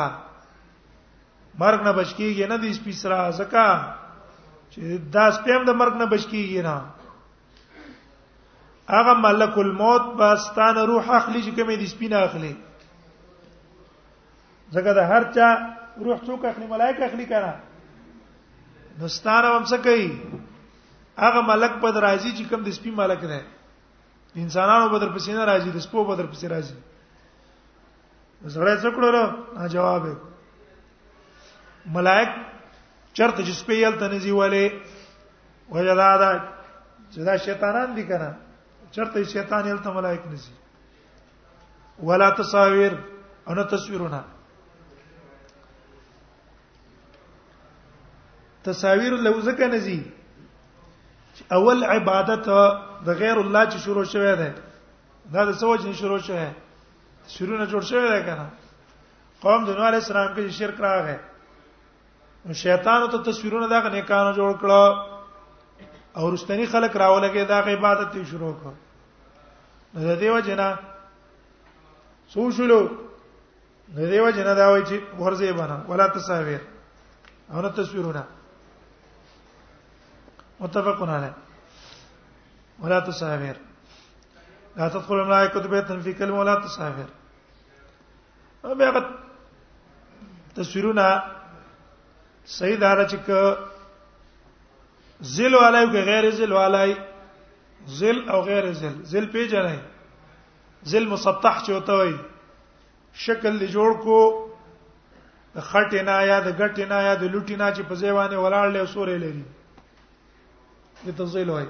مرګ 1.63 1.83
نه 1.85 1.93
بچکیږي 1.93 2.47
نه 2.47 2.57
دې 2.57 2.73
سپیسرا 2.81 3.31
زکا 3.41 3.69
چې 4.71 4.99
دا 5.13 5.31
سپیم 5.39 5.65
د 5.65 5.71
مرګ 5.81 5.95
نه 5.97 6.07
بچکیږي 6.07 6.63
نه 6.63 6.81
هغه 8.89 9.13
ملک 9.27 9.59
الموت 9.59 10.03
باستان 10.21 10.77
روح 10.79 11.11
اخلي 11.17 11.43
چې 11.43 11.51
کومې 11.51 11.77
دې 11.77 11.87
سپینه 11.95 12.17
اخلي 12.19 12.55
زګه 14.73 14.93
د 14.93 14.99
هر 15.11 15.25
چا 15.33 15.49
روح 15.99 16.21
څوک 16.27 16.45
اخلي 16.45 16.67
ملائکه 16.67 17.05
اخلي 17.07 17.27
کړه 17.27 17.55
نو 18.99 19.09
ستاره 19.09 19.57
هم 19.57 19.65
څه 19.65 19.85
کوي 19.85 20.21
هغه 21.25 21.41
ملک 21.53 21.73
په 21.85 21.91
درازي 21.99 22.33
چې 22.39 22.51
کوم 22.51 22.63
د 22.65 22.69
سپی 22.79 22.91
ملک 23.03 23.25
نه 23.33 23.43
انسانانو 24.37 24.89
بدر 24.89 25.09
پسې 25.13 25.33
نه 25.33 25.45
راځي 25.51 25.71
د 25.75 25.79
سپو 25.85 26.05
بدر 26.05 26.27
پسې 26.27 26.47
راځي 26.53 26.75
زړه 28.45 28.75
څه 28.83 28.91
کړو 28.97 29.11
جواب 29.75 30.05
ملائک 31.97 32.29
چرته 33.17 33.41
چې 33.47 33.53
سپې 33.61 33.77
یل 33.85 33.95
تنځي 34.03 34.33
والے 34.39 34.65
وجدا 35.73 36.11
دا 36.23 36.31
چې 37.13 37.19
دا 37.29 37.35
شیطانان 37.47 37.91
دي 37.97 38.05
کنه 38.11 38.29
چرته 38.97 39.25
شیطان 39.33 39.65
یل 39.69 39.79
ته 39.87 39.91
ملائک 39.99 40.23
نسی 40.33 40.53
ولا 42.09 42.29
تصاویر 42.41 42.93
او 43.49 43.63
تصویرونه 43.73 44.23
تصاویر 48.69 49.15
لوزکه 49.27 49.67
نزی 49.77 49.99
اول 51.53 51.85
عبادت 51.85 52.47
د 53.07 53.09
غیر 53.21 53.37
الله 53.39 53.65
چې 53.71 53.79
شروع 53.85 54.05
شوه 54.13 54.35
ده 54.43 54.55
دا 55.33 55.45
د 55.45 55.53
سوچ 55.61 55.81
نه 55.85 55.93
شروع 56.01 56.19
شوه 56.29 56.49
شروع 57.29 57.59
نه 57.59 57.67
جوړ 57.73 57.83
شوی 57.89 58.09
دی 58.11 58.23
کنه 58.29 58.47
قوم 59.43 59.65
د 59.65 59.71
نوح 59.77 59.87
علی 59.89 59.97
السلام 59.97 60.29
کې 60.35 60.49
شرک 60.59 60.81
راغی 60.81 61.17
نو 62.47 62.53
شیطان 62.63 63.09
ته 63.11 63.23
تصویرونه 63.31 63.69
دا 63.73 63.89
نه 63.89 64.03
کانو 64.11 64.35
جوړ 64.35 64.61
کړه 64.61 65.07
او 66.17 66.31
رستنی 66.33 66.67
خلق 66.75 66.97
راولګي 67.03 67.45
دا 67.45 67.59
عبادت 67.63 68.15
یې 68.15 68.25
شروع 68.31 68.53
کړ 68.55 68.73
د 70.07 70.19
دیو 70.21 70.41
جنا 70.47 70.69
سوشلو 72.33 72.81
د 73.99 74.15
دیو 74.15 74.31
جنا 74.39 74.55
دا 74.55 74.69
وایي 74.71 74.85
چې 74.85 75.21
ورځي 75.21 75.53
بنا 75.59 75.77
ولا 75.89 76.07
تصاویر 76.15 76.61
او 77.53 77.63
نه 77.63 77.69
تصویرونه 77.69 78.25
متفقون 80.61 81.11
علیه 81.11 81.35
ولا 82.83 83.01
تسافر 83.01 83.57
لا 84.77 84.89
تدخل 84.89 85.15
الملائکه 85.15 85.61
بیتا 85.73 85.95
فی 86.05 86.13
کلمه 86.21 86.39
ولا 86.43 86.55
تسافر 86.65 87.09
او 88.65 88.71
بیا 88.79 88.91
غت 88.95 89.05
تصویرونه 90.57 91.11
صحیح 92.59 92.79
دار 92.85 92.99
چې 93.11 93.17
ک 93.27 93.59
ذل 95.23 95.55
والای 95.55 95.85
او 95.85 95.91
غیر 96.05 96.31
ذل 96.31 96.53
والای 96.53 96.97
ذل 97.89 98.29
او 98.31 98.41
غیر 98.49 98.73
ذل 98.73 99.03
ذل 99.13 99.27
پیژنه 99.33 99.81
ذل 100.87 101.09
مسطح 101.09 101.55
چې 101.65 101.71
وته 101.71 101.93
وي 101.99 102.17
شکل 103.13 103.59
دی 103.61 103.67
جوړ 103.69 103.93
کو 104.05 104.19
د 105.55 105.59
خټه 105.71 106.03
نه 106.03 106.23
یا 106.27 106.41
د 106.41 106.59
ګټه 106.59 106.89
نه 106.89 107.03
یا 107.03 107.15
د 107.15 107.23
لوټه 107.23 107.57
نه 107.59 107.75
چې 107.75 107.83
په 107.89 107.95
ځای 107.95 108.13
باندې 108.13 108.37
ولاړ 108.37 108.67
له 108.69 108.87
سورې 108.87 109.17
لري 109.25 109.45
د 111.05 111.09
تزویل 111.19 111.51
وای 111.51 111.67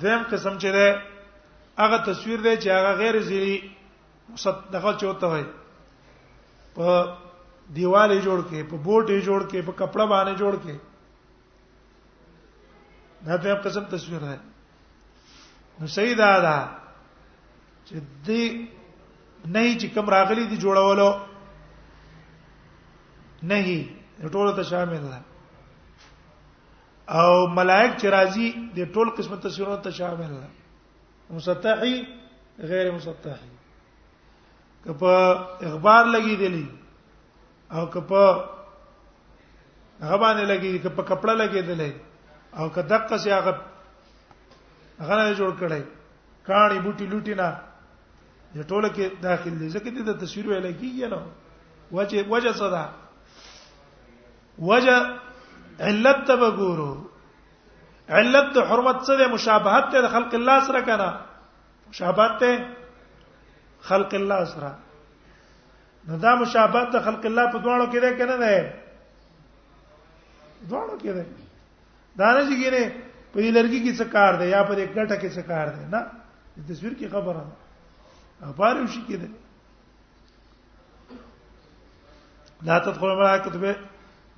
دیم 0.00 0.22
قسم 0.30 0.54
چې 0.60 0.70
ده 0.76 0.86
هغه 1.78 1.98
تصویر 2.06 2.38
دی 2.44 2.56
چې 2.62 2.68
هغه 2.78 2.92
غیر 3.00 3.20
زیری 3.28 3.56
مصدقه 4.32 4.92
چوته 5.00 5.26
وای 5.32 5.44
په 6.76 6.88
دیواله 7.74 8.16
جوړ 8.26 8.38
کې 8.48 8.60
په 8.70 8.76
بوټي 8.84 9.18
جوړ 9.26 9.40
کې 9.50 9.60
په 9.66 9.72
کپڑا 9.80 10.04
باندې 10.14 10.34
جوړ 10.40 10.54
کې 10.64 10.74
دا 13.26 13.36
دیم 13.36 13.58
قسم 13.64 13.84
تصویر 13.96 14.20
ده 14.28 14.38
نو 15.80 15.86
صحیح 15.96 16.14
ده 16.20 16.40
دا 16.46 16.58
چې 17.88 17.94
دې 18.26 18.44
نه 19.54 19.62
چې 19.80 19.86
کوم 19.94 20.08
راغلي 20.10 20.46
دي 20.46 20.56
جوړولو 20.56 21.10
نه 23.42 23.58
ټول 24.32 24.48
ته 24.56 24.62
شامل 24.62 25.02
ده 25.12 25.20
او 27.10 27.46
ملائک 27.54 27.92
چې 28.00 28.06
راځي 28.14 28.48
د 28.76 28.92
ټول 28.94 29.10
قسمه 29.18 29.36
تفسیرونو 29.36 29.76
ته 29.86 29.90
شامل 29.90 30.32
ده 30.40 30.48
مسطحي 31.30 31.94
غیر 32.72 32.92
مسطحي 32.92 33.48
کپه 34.84 35.14
اخبار 35.70 36.04
لګی 36.04 36.36
دلی 36.46 36.66
او 37.72 37.86
کپه 37.86 38.24
هغه 40.02 40.16
باندې 40.16 40.44
لګی 40.44 40.78
کپه 40.86 41.02
کپڑا 41.10 41.34
لګی 41.34 41.62
دلی 41.66 41.92
او 42.56 42.68
کدقه 42.70 43.16
سي 43.16 43.30
هغه 43.32 43.52
هغه 45.02 45.14
نه 45.16 45.34
جوړ 45.34 45.50
کړی 45.58 45.82
کاڼي 46.46 46.78
بوټي 46.84 47.06
لوټي 47.08 47.34
نه 47.34 47.58
د 48.54 48.62
ټوله 48.68 48.88
کې 48.94 49.18
داخل 49.22 49.58
دي 49.60 49.68
ځکه 49.74 49.90
د 50.06 50.18
تصویر 50.22 50.46
ویل 50.48 50.70
کیږي 50.72 51.08
نو 51.08 51.20
وجه 51.90 52.24
وجه 52.28 52.52
صدا 52.52 52.88
وجه 54.58 55.18
علت 55.80 56.26
ته 56.26 56.34
وګورو 56.36 56.92
علت 58.08 58.54
د 58.54 58.58
حرمت 58.70 59.04
سره 59.08 59.26
مشابهت 59.34 59.90
ته 59.92 60.08
خلق 60.14 60.34
الله 60.40 60.60
سره 60.68 60.80
کنا 60.88 61.10
مشابهت 61.88 62.38
ته 62.40 62.64
خلق 63.90 64.14
الله 64.20 64.44
سره 64.44 64.76
نو 66.08 66.16
دا 66.16 66.34
مشابهت 66.40 66.92
د 66.96 67.02
خلق 67.04 67.24
الله 67.30 67.46
په 67.52 67.58
دوانو 67.58 67.86
کې 67.86 68.00
ده 68.00 68.16
کنه 68.20 68.36
ده 68.36 68.74
دوانو 70.68 70.98
کې 70.98 71.10
ده 71.16 71.24
دا 72.20 72.28
نه 72.32 72.40
چېګره 72.48 72.82
په 73.32 73.38
دې 73.40 73.50
لرګي 73.56 73.80
کې 73.80 73.96
څه 73.98 74.04
کار 74.14 74.32
ده 74.40 74.44
یا 74.44 74.62
په 74.68 74.74
دې 74.74 74.86
ګټه 74.96 75.16
کې 75.20 75.28
څه 75.36 75.42
کار 75.42 75.66
ده 75.66 75.88
نه 75.94 76.00
د 76.56 76.58
تصویر 76.68 76.92
کې 76.92 77.08
خبره 77.08 77.44
ده 77.48 78.48
اپاره 78.52 78.86
شي 78.92 79.00
کې 79.08 79.16
ده 79.16 79.30
لا 82.66 82.78
تدخل 82.78 83.10
الملائکه 83.10 83.86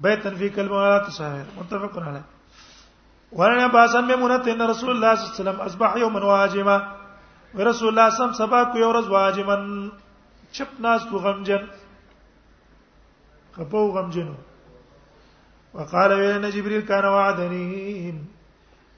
بيتا 0.00 0.30
في 0.34 0.48
كلمه 0.50 0.74
ولا 0.76 0.98
تساوي 1.06 1.44
متفق 1.58 1.94
عليه 2.02 2.22
وعن 3.32 3.58
عباس 3.60 3.96
عن 3.96 4.04
ميمونة 4.08 4.44
ان 4.52 4.62
رسول 4.62 4.90
الله 4.90 5.14
صلى 5.14 5.24
الله 5.26 5.30
عليه 5.30 5.50
وسلم 5.50 5.60
اصبح 5.60 5.90
يوما 5.96 6.24
واجما 6.24 6.76
ورسول 7.54 7.88
الله 7.88 8.08
صم 8.18 8.32
سبا 8.34 8.62
کو 8.72 8.78
یو 8.78 8.90
ورځ 8.90 9.06
واجما 9.10 9.54
چپ 10.52 10.80
ناس 10.80 11.02
تو 11.10 11.16
غمجن 11.18 11.62
خپو 13.54 13.86
غمجنو 13.94 14.34
وقال 15.74 16.12
ویل 16.12 16.50
جبريل 16.50 16.80
كان 16.82 17.04
وعدني 17.04 18.14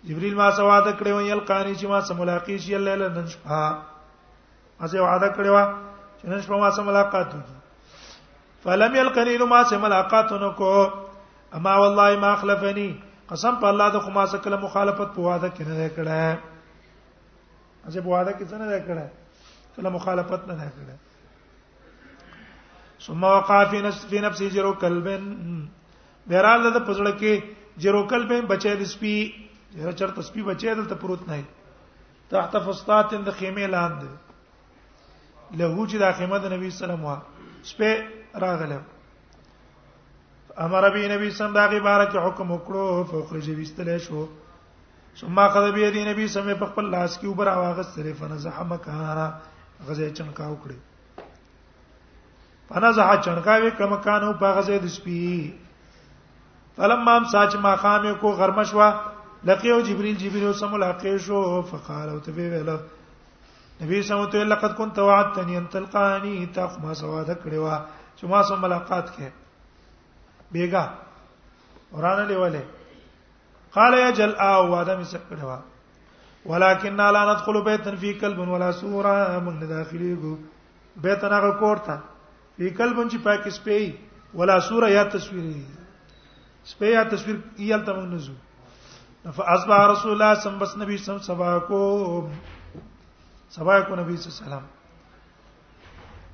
جبريل 0.04 0.34
ما 0.36 0.50
سواد 0.50 0.96
کړي 0.98 1.12
وي 1.12 1.12
و 1.12 1.20
یل 1.20 1.40
چې 1.76 1.84
ما 1.86 2.00
سملاقي 2.00 2.58
شي 2.58 2.76
الله 2.76 2.94
نن 3.08 3.28
شپه 3.28 3.60
ما 4.80 4.86
سو 4.88 5.02
وعده 5.04 5.28
کړی 5.36 5.48
و 5.48 5.58
چې 6.18 6.24
نن 6.28 6.40
شپه 6.40 6.56
ما 6.56 6.70
سملاقات 6.70 7.12
ملاقات 7.12 7.34
وکړي 7.34 7.55
فلم 8.66 8.94
يلقني 8.96 9.38
ما 9.38 9.62
سه 9.70 9.78
ملاقات 9.78 10.32
نکو 10.42 10.78
اما 11.54 11.74
والله 11.82 12.16
ما 12.18 12.30
خلفني 12.36 12.88
قسم 13.30 13.56
په 13.62 13.68
الله 13.70 13.88
د 13.94 13.98
خو 14.06 14.10
ما 14.14 14.24
سه 14.32 14.38
کله 14.44 14.56
مخالفت 14.64 15.14
په 15.14 15.20
واده 15.26 15.48
کې 15.50 15.66
نه 15.66 15.90
کړه 15.98 16.36
اځه 17.88 18.00
په 18.06 18.10
واده 18.14 18.32
کې 18.32 18.44
څه 18.50 18.56
نه 18.62 18.66
کړه 18.88 19.06
کله 19.76 19.88
مخالفت 19.98 20.42
نه 20.50 20.56
کړه 20.78 20.94
ثم 23.06 23.22
وقع 23.24 23.58
في 23.74 23.78
نفس 23.86 24.00
في 24.12 24.18
نفسي 24.26 24.46
جرو 24.56 24.70
قلب 24.84 25.06
بهرال 25.14 26.60
د 26.66 26.68
پزړه 26.90 27.12
کې 27.22 27.34
جرو 27.86 28.02
قلب 28.14 28.30
بچې 28.52 28.72
د 28.82 28.84
سپي 28.96 29.16
جره 29.78 29.92
چرته 29.92 30.22
سپي 30.30 30.42
بچې 30.50 30.80
دلته 30.82 31.00
پروت 31.06 31.24
نه 31.30 31.42
تحت 32.34 32.56
فسطات 32.66 33.10
د 33.14 33.30
خیمه 33.38 33.66
لاندې 33.78 34.10
له 35.62 35.72
هوج 35.78 35.96
د 36.04 36.10
خیمه 36.22 36.38
د 36.48 36.56
نبی 36.56 36.74
صلی 36.80 36.98
الله 36.98 37.14
علیه 37.14 37.16
وسلم 37.16 37.22
سپه 37.74 37.92
راغله 38.40 38.80
امر 40.58 40.90
به 40.90 41.08
نبی 41.08 41.30
سم 41.38 41.52
داغه 41.58 41.80
بارک 41.86 42.12
حکم 42.24 42.48
وکړو 42.54 42.86
فخرج 43.10 43.48
وستل 43.60 43.98
شو 43.98 44.26
ثم 45.20 45.38
اخذ 45.38 45.64
به 45.74 45.90
دی 45.90 46.04
نبی 46.04 46.26
سم 46.34 46.48
په 46.60 46.66
خپل 46.72 46.86
لاس 46.94 47.18
کې 47.20 47.24
اوپر 47.26 47.48
اواغ 47.48 47.78
سره 47.94 48.12
فنزح 48.20 48.58
مکانا 48.70 49.26
غزه 49.88 50.08
چنکا 50.20 50.46
وکړي 50.52 50.78
فنزح 52.68 53.08
چنکا 53.24 53.54
وی 53.62 53.70
کم 53.78 53.96
کانو 54.06 54.32
په 54.40 54.48
غزه 54.60 54.78
د 54.86 54.94
سپی 54.96 55.18
فلما 56.78 57.16
ام 57.16 57.24
ساج 57.32 57.56
ما 57.66 57.74
خام 57.84 58.14
کو 58.20 58.30
غرمشوا 58.40 58.88
لقيو 59.50 59.80
جبريل 59.90 60.16
جبريل 60.24 60.54
سم 60.62 60.76
لاقي 60.86 61.18
شو 61.28 61.42
فقال 61.72 62.08
او 62.08 62.18
تبي 62.28 62.48
ویله 62.50 62.80
نبی 63.82 64.02
سم 64.08 64.24
ته 64.34 64.44
لقد 64.54 64.74
كنت 64.74 64.98
وعدتني 64.98 65.58
ان 65.58 65.68
تلقاني 65.76 66.34
تاخ 66.58 66.78
ما 66.80 66.94
سواده 66.94 67.34
کړي 67.44 67.54
وا 67.66 67.84
چې 68.20 68.24
ما 68.26 68.42
سره 68.42 68.60
ملاقات 68.64 69.06
کړي 69.16 69.28
بیگا 70.52 70.84
ورانه 71.92 72.24
لیواله 72.32 72.62
قال 73.76 73.94
يا 74.00 74.10
جل 74.18 74.32
او 74.48 74.60
وعده 74.72 74.96
می 74.98 75.04
سکړه 75.04 75.58
ولكن 76.50 76.96
لا 77.14 77.22
ندخل 77.32 77.62
بيتا 77.68 77.94
فيه 78.02 78.18
كلب 78.20 78.38
ولا 78.38 78.72
سوره 78.72 79.38
من 79.46 79.60
داخلي 79.68 80.12
کو 80.16 80.38
بیت 81.04 81.24
هغه 81.24 81.50
کوړه 81.60 81.96
فيه 82.58 82.70
كلب 82.80 82.96
چې 83.10 83.16
پاک 83.24 83.48
سپي 83.48 83.94
ولا 84.34 84.60
سوره 84.60 84.88
یا 84.94 85.04
تصویر 85.16 85.44
سپي 86.72 86.86
یا 86.92 87.02
تصویر 87.12 87.36
یالته 87.58 87.92
موږ 87.92 88.08
نه 88.10 88.18
زو 88.24 88.32
فاصبح 89.36 89.78
رسول 89.86 90.12
الله 90.12 90.34
صلی 90.34 90.34
الله 90.34 90.34
علیه 90.34 90.40
وسلم 90.40 90.62
بس 90.64 90.76
نبی 90.82 90.96
صلی 90.98 91.12
الله 91.12 91.20
علیه 91.20 91.26
وسلم 91.26 91.34
سبا 91.36 91.58
کو 91.68 92.80
سبا 93.56 93.80
کو 93.80 93.94
نبی 93.96 94.16
صلی 94.16 94.30
الله 94.30 94.38
علیه 94.38 94.46
وسلم 94.46 94.75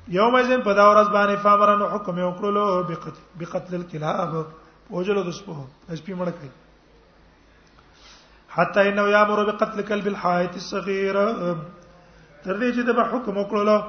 یوم 0.09 0.35
ازن 0.37 0.63
په 0.63 0.75
دا 0.75 0.89
ورځ 0.91 1.09
باندې 1.17 1.37
فامرن 1.43 1.83
حکم 1.95 2.19
یې 2.19 2.25
وکړلو 2.25 2.83
بقتل 3.39 3.75
الكلاب 3.75 4.45
وجلو 4.95 5.23
د 5.27 5.31
سپو 5.35 5.55
اس 5.89 6.05
پی 6.05 6.15
مړ 6.15 6.27
کړ 6.27 6.49
حتی 8.57 8.81
انه 8.89 9.03
یامر 9.17 9.45
بقتل 9.51 9.83
كلب 9.83 10.07
الحائط 10.13 10.55
الصغير 10.61 11.15
تر 12.43 12.59
دې 12.59 12.75
چې 12.75 12.83
د 12.83 12.99
حکم 13.13 13.37
وکړلو 13.39 13.81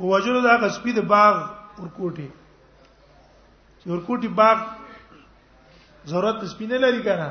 په 0.00 0.12
وجلو 0.12 0.40
دا 0.48 0.56
غسپی 0.66 0.92
د 0.96 1.00
باغ 1.12 1.34
ورکوټي 1.78 2.28
چې 3.78 3.86
ورکوټي 3.86 4.28
باغ 4.28 4.58
ضرورت 6.12 6.44
سپینه 6.54 6.78
لري 6.86 7.02
کنه 7.06 7.28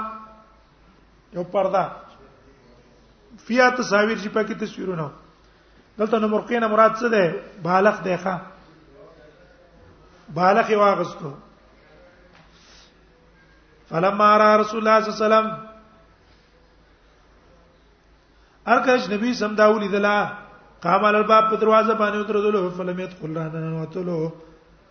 یو 1.32 1.44
پرده 1.44 1.90
فيها 3.44 3.70
تصاویر 3.70 4.18
چې 4.18 4.28
پکې 4.28 4.54
تصویرونه 4.60 5.10
دلته 5.98 6.18
نو 6.18 6.28
مرقینه 6.28 6.66
مراد 6.68 6.92
څه 6.94 7.04
ده 7.10 7.34
بالغ 7.62 8.00
دی 8.02 8.16
ښا 8.16 8.36
بالغ 10.34 10.70
واغستو 10.76 11.32
فلما 13.90 14.36
را 14.36 14.56
رسول 14.56 14.88
الله 14.88 15.00
صلی 15.00 15.12
الله 15.12 15.36
علیه 15.36 15.48
وسلم 15.48 15.66
ارکش 18.66 19.10
نبی 19.10 19.34
سم 19.34 19.54
داولی 19.54 19.88
دلا 19.88 20.32
قام 20.82 21.04
على 21.04 21.18
الباب 21.18 21.50
په 21.50 21.56
دروازه 21.56 21.94
باندې 21.94 22.16
ودرلو 22.16 22.70
فلم 22.70 23.00
يدخل 23.00 23.36
رهنن 23.36 23.72
وتلو 23.82 24.32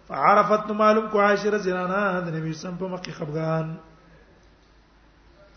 عرفت 0.10 0.72
معلوم 0.72 1.08
کو 1.12 1.19
عائشه 1.22 1.50
رضی 1.50 1.72
الله 1.72 1.93
عنها 1.95 2.19
د 2.30 2.34
نبی 2.36 2.54
سم 2.62 2.76
په 2.80 2.88
مخ 2.93 3.00
کې 3.00 3.12
خفغان 3.17 3.76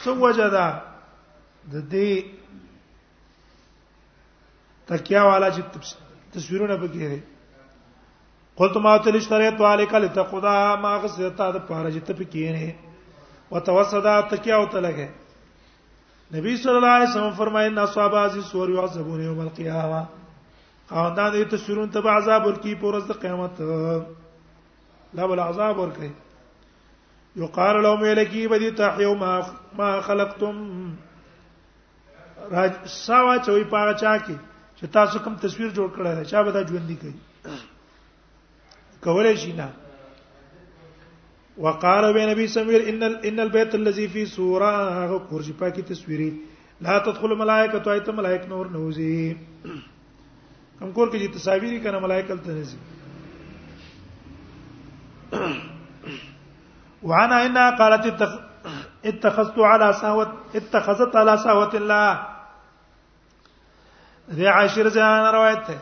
سو 0.04 0.14
وجدا 0.26 0.66
د 1.72 1.74
دې 1.90 2.24
تکیا 4.90 5.22
والا 5.24 5.50
چې 5.50 5.62
تصویرونه 6.32 6.76
پکې 6.82 7.14
دي 7.14 7.22
قلت 8.56 8.76
ما 8.76 8.96
تل 8.96 9.16
اشتريت 9.16 9.60
عليك 9.60 9.94
لتقضى 9.94 10.76
ما 10.84 10.92
غسلت 11.04 11.40
د 11.40 11.58
پاره 11.70 11.88
جته 11.96 12.12
پکینه 12.20 12.74
وتوسدا 13.50 14.14
تکیا 14.30 14.56
او 14.60 14.66
تلګه 14.74 15.08
نبی 16.36 16.54
صلی 16.62 16.76
الله 16.80 16.94
علیه 16.98 17.08
وسلم 17.10 17.34
فرمایي 17.40 17.68
ان 17.72 17.78
اصحاب 17.78 18.14
ازي 18.20 18.40
سور 18.52 18.68
یو 18.74 18.80
عذابون 18.84 19.20
یوم 19.24 19.40
القیامه 19.46 20.00
خاندان 20.94 21.32
دې 21.32 21.50
ته 21.52 21.56
شرون 21.66 21.92
ته 21.98 22.14
عذاب 22.20 22.46
ورکی 22.46 22.74
پورز 22.84 23.04
د 23.10 23.18
قیامت 23.26 23.60
لا 25.20 25.26
بل 25.32 25.44
عذاب 25.48 25.76
ورکی 25.82 26.10
یقال 27.44 27.82
لهم 27.82 28.08
الکی 28.10 28.48
بدی 28.54 28.70
تحیو 28.82 29.14
ما 29.22 29.32
ما 29.80 29.90
خلقتم 30.10 30.58
راج 32.56 32.72
سوا 32.96 33.36
چوي 33.46 33.64
پاچا 33.74 34.16
کی 34.26 34.34
چې 34.78 34.86
تاسو 34.98 35.18
کوم 35.24 35.36
تصویر 35.48 35.70
جوړ 35.70 35.88
کړل 35.96 36.30
چا 36.34 36.42
به 36.48 36.58
دا 36.60 36.64
ژوند 36.72 36.88
دی 36.94 37.02
کوي 37.06 37.66
کولای 39.06 39.36
شي 39.38 39.52
نه 39.56 39.68
وقال 41.58 42.12
به 42.14 42.26
نبی 42.30 42.46
سمیر 42.48 42.82
ان 42.88 43.02
ان 43.02 43.40
البيت 43.40 43.74
الذي 43.74 44.08
في 44.14 44.26
سوره 44.30 44.70
هغه 44.78 45.26
کورجی 45.28 45.52
پاکي 45.52 45.82
تصویري 45.82 46.40
لا 46.80 46.98
تدخل 46.98 47.36
ملائکه 47.38 47.78
تو 47.78 47.90
ایت 47.90 48.08
ملائک 48.20 48.48
نور 48.52 48.68
نوزي 48.72 49.36
کوم 50.78 50.92
کور 50.92 51.08
کې 51.10 51.16
چې 51.24 51.34
تصاویری 51.34 51.80
کنه 51.84 51.98
ملائکه 51.98 52.36
تل 52.46 52.50
نزي 52.56 52.76
وانا 57.02 57.42
انها 57.46 57.70
قالت 57.82 58.22
اتخذت 59.04 59.58
على 59.58 59.92
ساوت 60.00 60.28
اتخذت 60.62 61.16
على 61.16 61.36
ساوت 61.44 61.74
الله 61.74 62.26
ذي 64.40 64.46
عاشر 64.56 64.88
زان 65.00 65.30
روایت 65.38 65.64
ہے 65.70 65.78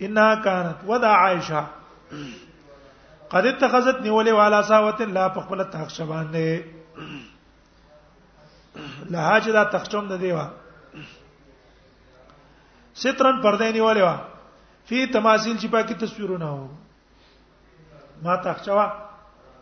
انها 0.00 0.32
كانت 0.48 0.78
ودا 0.92 1.08
عائشه 1.18 1.62
قد 3.34 3.46
اتخذت 3.48 4.00
نیولې 4.06 4.32
والا 4.36 4.56
ساوت 4.70 4.98
الله 5.02 5.26
په 5.34 5.40
خپل 5.44 5.60
تحق 5.74 5.90
شبان 5.92 6.26
نه 6.32 6.40
له 9.12 9.18
حاج 9.26 9.46
دا 9.56 9.60
تخچوم 9.76 10.08
نه 10.08 10.16
دیوا 10.24 10.44
سترن 12.94 13.40
پردې 13.42 13.70
نیولې 13.76 14.02
وا 14.06 14.16
فی 14.90 14.98
تماثيل 15.12 15.56
چې 15.60 15.66
پاکي 15.76 15.94
تصویرونه 16.02 16.48
وو 16.56 16.66
ما 18.26 18.34
تخچوا 18.46 18.86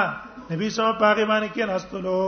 نبی 0.50 0.66
سم 0.70 0.92
پاغه 0.98 1.24
باندې 1.32 1.48
کې 1.54 1.62
ناستلو 1.74 2.18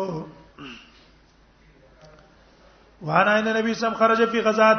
وانا 3.11 3.33
ان 3.39 3.45
نبی 3.57 3.73
سم 3.85 3.93
خرج 4.03 4.21
فی 4.33 4.41
غزات 4.49 4.79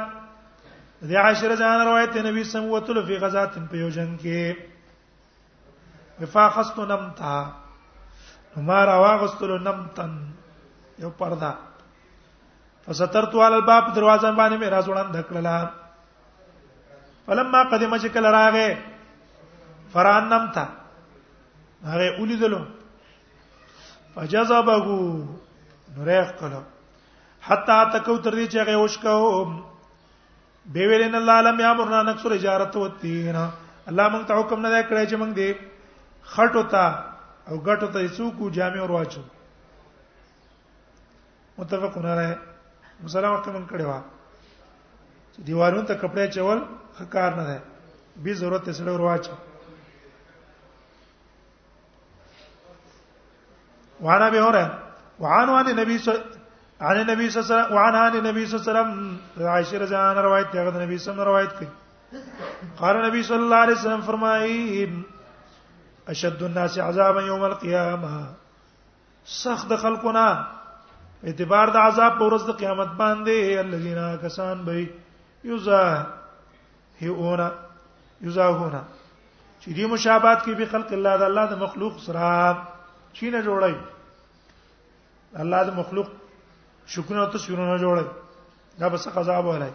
د 1.08 1.10
عاشر 1.26 1.52
ځان 1.62 1.80
روایت 1.88 2.14
نبی 2.26 2.44
سم 2.54 2.64
وتل 2.74 2.98
فی 3.08 3.16
غزات 3.22 3.52
په 3.72 3.76
یو 3.78 3.90
جنگ 3.96 4.12
کې 4.20 4.44
وفاخست 6.22 6.78
نمتا 6.92 7.36
ما 8.70 8.80
راغستل 8.90 9.52
نمتن 9.68 10.12
یو 11.06 11.10
پردا 11.22 11.50
فسترت 12.86 13.34
علی 13.48 13.56
الباب 13.58 13.90
دروازه 13.96 14.32
باندې 14.38 14.58
مې 14.62 14.68
راځوړان 14.76 15.08
ډکړلا 15.18 15.58
فلما 17.26 17.62
قدمه 17.76 17.98
چې 18.06 18.10
کله 18.16 18.30
راغې 18.38 18.70
فران 19.98 20.24
نمتا 20.36 20.66
هغه 21.90 22.08
ولیدلو 22.22 22.62
فجذبه 24.16 24.76
نورخ 25.98 26.34
کلو 26.42 26.62
حتا 27.52 27.78
تکو 27.94 28.18
تر 28.18 28.36
دې 28.36 28.48
چې 28.48 28.58
هغه 28.64 28.76
وشکاو 28.86 29.30
به 30.66 30.88
ویل 30.88 31.04
ان 31.04 31.16
الله 31.16 31.42
لم 31.52 31.60
یامرنا 31.60 32.02
نکسر 32.04 32.32
اجارت 32.34 32.76
وتینا 32.76 33.50
الله 33.88 34.08
مونږ 34.10 34.26
ته 34.28 34.34
حکم 34.40 34.66
نه 34.66 34.84
کړی 34.84 35.06
چې 35.10 35.16
مونږ 35.16 35.32
دې 35.36 35.50
خټو 36.34 36.64
ته 36.72 37.04
او 37.50 37.58
غټو 37.66 37.88
ته 37.94 38.08
څوک 38.16 38.52
جامع 38.52 38.82
ور 38.82 38.92
واچو 38.92 39.22
متفقون 41.58 42.06
علیه 42.06 42.36
مسلمان 43.04 43.42
ته 43.44 43.52
مونږ 43.52 43.66
کړی 43.72 43.84
و 43.84 44.02
چې 45.34 45.42
دیوالونو 45.48 45.86
ته 45.90 45.94
کپڑے 45.96 46.28
چول 46.28 46.60
کار 47.16 47.32
نه 47.40 47.44
ده 47.44 47.62
به 48.24 48.34
ضرورت 48.44 48.72
سره 48.76 48.92
ور 48.94 49.02
واچو 49.08 49.34
وعن 54.02 54.22
ابي 54.22 54.40
هريره 54.42 54.80
وعن 55.20 55.50
عن 55.50 55.68
النبي 55.68 55.98
عن 56.84 56.98
النبي 57.02 57.30
صلى 57.30 57.44
الله 57.44 57.56
عليه 57.56 57.64
وسلم 57.64 57.76
وعن 57.78 57.96
عن 57.96 58.14
النبي 58.18 58.44
صلى 58.46 58.60
الله 58.60 58.72
عليه 58.72 58.72
وسلم 58.72 59.48
عائشه 59.48 59.78
رضی 59.78 59.96
الله 59.96 60.08
عنها 60.12 60.22
روایت 60.24 60.48
دی 60.54 60.58
هغه 60.58 60.82
نبی 60.86 60.98
صلی 60.98 61.12
الله 61.12 61.24
علیه 61.24 61.26
روایت 61.26 61.52
کوي 61.60 61.68
قال 62.78 63.06
نبی 63.08 63.24
صلی 63.24 63.38
الله 63.44 63.56
علیه 63.64 63.76
وسلم 63.76 64.02
فرمایي 64.02 65.04
اشد 66.08 66.44
الناس 66.44 66.80
عذابا 66.80 67.22
يوم 67.22 67.44
القيامه 67.46 68.26
سخت 69.26 69.74
خلقنا 69.84 70.28
اعتبار 71.28 71.68
د 71.70 71.76
عذاب 71.88 72.18
په 72.20 72.28
ورځ 72.30 72.48
د 72.48 72.52
قیامت 72.60 72.88
باندې 72.88 73.60
الذين 73.66 74.00
کسان 74.26 74.64
به 74.66 74.88
یوزا 75.44 75.84
هیونه 77.02 77.52
یوزا 78.22 78.48
هونه 78.48 78.84
چې 79.62 79.68
دې 79.70 79.86
مشابهت 79.94 80.44
کې 80.44 80.58
به 80.60 80.66
خلق 80.74 80.92
الله 81.00 81.18
د 81.18 81.24
الله 81.30 81.46
د 81.46 81.64
مخلوق 81.64 82.00
سره 82.00 82.68
چینه 83.14 83.42
جوړي 83.48 83.76
الله 85.40 85.64
د 85.64 85.74
مخلوق 85.80 86.10
شکونه 86.86 87.26
ته 87.32 87.38
شونه 87.38 87.78
جوړه 87.80 88.06
دا 88.80 88.88
بس 88.90 89.08
عذاب 89.08 89.46
ولای 89.46 89.72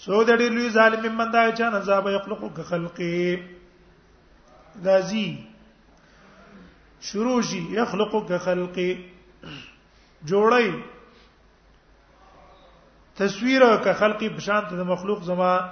سو 0.00 0.24
د 0.24 0.36
ډیر 0.38 0.48
لوی 0.52 0.70
ظالم 0.70 1.12
من 1.16 1.30
دا 1.32 1.50
چې 1.52 1.62
نه 1.62 1.76
عذاب 1.76 2.08
یخلقو 2.14 2.48
ک 2.48 2.60
خلقی 2.70 3.36
دازی 4.84 5.28
شروع 7.10 7.40
شي 7.50 7.58
یخلقو 7.78 8.20
ک 8.20 8.38
خلقی 8.48 8.90
جوړی 10.24 10.95
تصویر 13.18 13.64
او 13.64 13.76
که 13.84 13.92
خلقی 13.92 14.28
بشانت 14.28 14.68
د 14.68 14.80
مخلوق 14.80 15.22
زما 15.22 15.70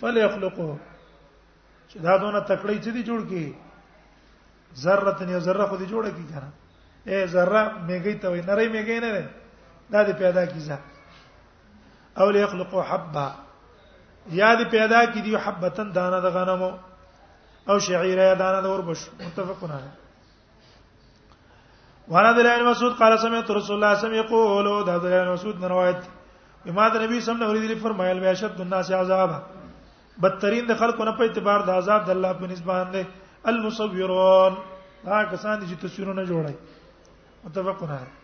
فل 0.00 0.16
یخلقه 0.16 0.78
چې 1.90 1.96
دا 1.98 2.16
دونه 2.18 2.40
تکړی 2.48 2.76
چې 2.84 2.88
دی 2.88 3.02
جوړ 3.04 3.28
کی 3.28 3.54
ذره 4.76 5.24
نه 5.26 5.38
ذره 5.38 5.66
خو 5.66 5.76
دی 5.76 5.86
جوړه 5.86 6.10
کی 6.16 6.24
کنه 6.32 6.52
اے 7.06 7.26
ذره 7.26 7.72
میګی 7.88 8.14
ته 8.22 8.28
وای 8.28 8.42
نری 8.42 8.68
میګی 8.68 9.00
نه 9.00 9.28
دا 9.90 10.02
دی 10.04 10.12
پیدا 10.12 10.46
کیزه 10.46 10.78
او 12.20 12.30
لیخلقو 12.30 12.80
حبه 12.82 13.26
یا 14.30 14.54
دی 14.54 14.64
پیدا 14.64 15.04
کی 15.04 15.20
دی 15.22 15.36
حبتن 15.36 15.92
دانه 15.92 16.20
د 16.20 16.26
غنمو 16.34 16.72
او 17.68 17.78
شعیره 17.78 18.34
دانه 18.34 18.60
د 18.62 18.66
اوربش 18.66 19.08
متفقونه 19.20 19.82
وانا 22.12 22.28
عبد 22.28 22.38
الله 22.40 22.62
مسعود 22.70 22.92
قال 22.98 23.18
سمعت 23.20 23.50
رسول 23.50 23.52
الله 23.52 23.60
صلى 23.64 23.76
الله 23.76 23.90
عليه 23.92 24.06
وسلم 24.06 24.16
يقول 24.24 24.66
ده 24.86 24.92
عبد 24.94 25.28
مسعود 25.34 25.56
روایت 25.72 26.00
امام 26.68 26.96
نبی 27.04 27.20
صلی 27.20 27.34
الله 27.34 27.46
علیه 27.50 27.64
وسلم 27.66 27.82
فرمایل 27.82 28.18
بیا 28.20 28.34
شد 28.40 28.60
الناس 28.60 28.90
عذاب 29.00 29.30
بدترین 30.22 30.64
د 30.68 30.72
خلکو 30.80 31.04
نه 31.04 31.10
په 31.18 31.22
اعتبار 31.28 31.60
د 31.66 31.70
عذاب 31.80 32.04
د 32.06 32.10
الله 32.16 32.32
په 32.40 32.46
نسبان 32.52 32.92
دی 32.92 33.02
المصورون 33.52 34.56
دا 35.04 35.22
کسان 35.32 35.60
دي 35.60 35.66
چې 35.66 35.76
تصویرونه 35.82 36.24
جوړای 36.30 36.56
متفقون 37.44 37.92
علیه 37.98 38.16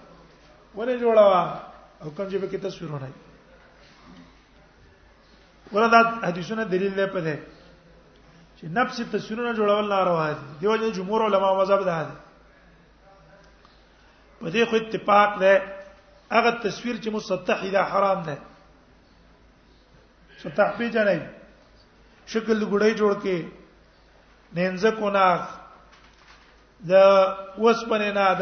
ولې 0.75 0.95
جوړه 1.05 1.23
او 2.03 2.09
کوم 2.17 2.29
چې 2.29 2.35
به 2.43 2.47
کې 2.51 2.59
تصویر 2.69 2.91
نه 3.05 3.11
وردا 5.75 5.99
حدیثونه 6.23 6.63
دلیل 6.71 6.93
دی 6.95 7.07
په 7.13 7.19
دې 7.19 7.35
چې 8.57 8.65
نفس 8.79 8.97
تصویرونه 9.13 9.51
جوړول 9.53 9.89
ناروا 9.93 10.25
دي 10.33 10.39
دیو 10.63 10.73
جمهور 10.75 11.23
علما 11.27 11.49
مذهب 11.61 11.81
ده 11.87 11.93
په 14.43 14.49
دې 14.51 14.63
خو 14.69 14.75
اتفاق 14.75 15.39
ده 15.39 15.53
هغه 16.35 16.51
تصویر 16.63 16.95
چې 17.03 17.09
مسطح 17.15 17.59
ده 17.75 17.81
حرام 17.91 18.21
ده 18.27 18.35
سطح 20.43 20.67
په 20.79 20.85
جنې 20.93 21.21
شکل 22.33 22.59
ګړې 22.71 22.91
جوړ 22.99 23.13
کې 23.23 23.37
نینځ 24.55 24.83
کو 24.99 25.09
ناخ 25.15 25.41
د 26.89 26.91
وسپنه 27.63 28.11
نه 28.17 28.25
د 28.39 28.41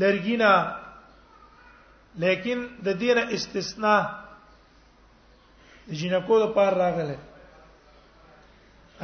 لرګینا 0.00 0.54
لیکن 2.24 2.58
د 2.86 2.98
دین 3.04 3.18
استثناء 3.38 4.02
جنکو 6.00 6.36
د 6.40 6.44
پار 6.58 6.72
راغله 6.82 7.18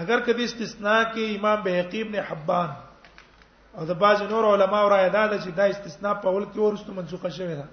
اگر 0.02 0.18
کدی 0.26 0.44
استثناء 0.44 1.00
کې 1.12 1.24
امام 1.38 1.58
بهقی 1.62 2.00
ابن 2.06 2.16
حبان 2.30 2.70
او 3.78 3.84
د 3.86 3.94
باج 4.02 4.22
نور 4.30 4.44
علما 4.52 4.78
او 4.82 4.88
رائے 4.90 5.08
داد 5.16 5.30
چې 5.42 5.50
دا 5.58 5.64
استثناء 5.72 6.14
په 6.22 6.30
ول 6.36 6.44
کې 6.44 6.58
ورستو 6.60 6.92
منسوخه 6.94 7.30
شوی 7.36 7.54
دا 7.58 7.66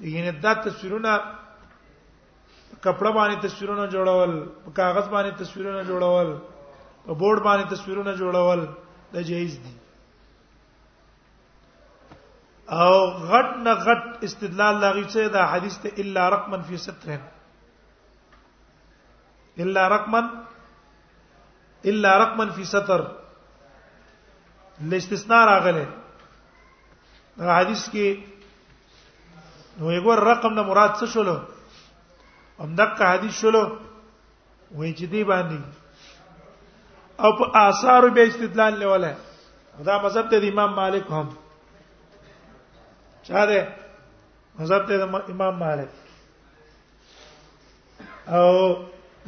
یعنی 0.00 0.30
دا 0.30 0.52
تصویرونه 0.54 1.18
کپړه 2.84 3.10
باندې 3.12 3.36
تصویرونه 3.48 3.86
جوړول 3.92 4.32
کاغذ 4.74 5.08
باندې 5.08 5.30
تصویرونه 5.38 5.82
جوړول 5.84 6.38
په 7.06 7.12
بورډ 7.14 7.42
باندې 7.42 7.64
تصویرونه 7.72 8.12
جوړول 8.14 8.66
دا 9.12 9.22
جایز 9.22 9.58
دي 9.64 9.72
او 12.70 12.94
غټ 13.28 13.56
نه 13.56 13.72
غټ 13.74 14.24
استدلال 14.28 14.76
لاغي 14.80 15.04
څه 15.04 15.28
دا 15.32 15.46
حدیث 15.52 15.78
ته 15.78 15.88
الا 16.04 16.28
رقما 16.30 16.58
فی 16.68 16.76
ستر 16.76 17.16
الا 19.58 19.88
رقما 19.88 20.20
الا 21.84 22.18
رقما 22.18 22.46
فی 22.52 22.64
ستر 22.64 23.00
الاستثناء 24.82 25.44
راغله 25.46 25.84
دا 27.36 27.56
حدیث 27.58 27.88
کې 27.90 28.35
نو 29.78 29.92
یو 29.92 30.14
رقم 30.16 30.54
نه 30.58 30.62
مراد 30.68 30.92
څه 30.98 31.06
شول 31.14 31.28
همدغه 32.60 33.04
حدیث 33.14 33.34
شول 33.40 33.56
وای 34.70 34.92
چې 34.94 35.04
دی 35.14 35.22
باندې 35.30 35.58
او 37.26 37.30
په 37.40 37.44
آثار 37.62 38.02
به 38.10 38.22
استدلال 38.28 38.74
لوله 38.82 39.12
دا 39.90 39.96
مذهب 40.06 40.24
ته 40.30 40.36
د 40.40 40.44
امام 40.48 40.70
مالک 40.80 41.04
هم 41.16 41.28
چا 43.28 43.42
ده 43.52 43.60
مذهب 44.60 44.82
ته 44.90 44.94
د 44.96 44.98
امام 45.36 45.54
مالک 45.64 45.88
او 48.38 48.48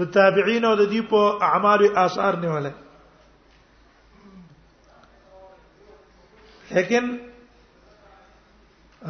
د 0.00 0.02
تابعین 0.18 0.62
او 0.64 0.74
د 0.82 0.84
دی 0.96 1.00
په 1.14 1.22
اعمال 1.52 1.80
آثار 2.08 2.32
نیوله 2.46 2.72
لیکن 6.76 7.04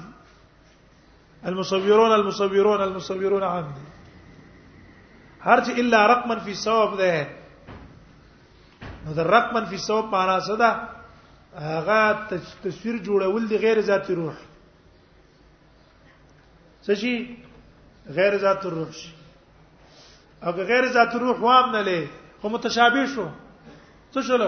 المصورون 1.51 2.11
المصورون 2.17 2.81
المصورون 2.87 3.43
عام 3.49 3.63
دي 3.77 3.85
هر 5.45 5.57
الا 5.83 5.99
رقما 6.13 6.35
في 6.47 6.53
ثواب 6.65 6.91
ده 6.97 7.29
نو 9.05 9.11
ده 9.19 9.23
رقما 9.35 9.61
في 9.69 9.77
ثواب 9.87 10.05
معنا 10.15 10.35
صدا 10.47 10.57
ده 10.57 10.69
هغه 11.79 12.27
تصویر 12.63 13.03
جوړول 13.03 13.49
دي 13.53 13.57
غیر 13.65 13.77
ذاتی 13.91 14.13
روح 14.15 14.35
څه 16.83 16.93
شي 16.93 17.13
غیر 18.21 18.33
ذات 18.47 18.61
الروح 18.65 18.91
شي 19.01 19.09
او 20.43 20.51
غیر 20.51 20.85
ذات 20.97 21.11
الروح 21.19 21.37
وام 21.43 21.67
نه 21.75 21.81
لې 21.83 22.01
خو 22.41 22.49
متشابه 22.49 23.05
شو 23.15 23.25
څه 24.13 24.21
شول 24.29 24.41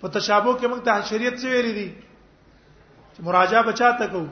په 0.00 0.06
تشابه 0.16 0.52
کې 0.60 0.66
موږ 0.72 0.80
ته 0.88 1.02
شریعت 1.12 1.36
څه 1.40 1.48
ویل 1.52 1.68
دي 1.78 1.88
چې 3.14 3.22
مراجعه 3.28 3.62
بچا 3.68 3.88
تکو 4.00 4.24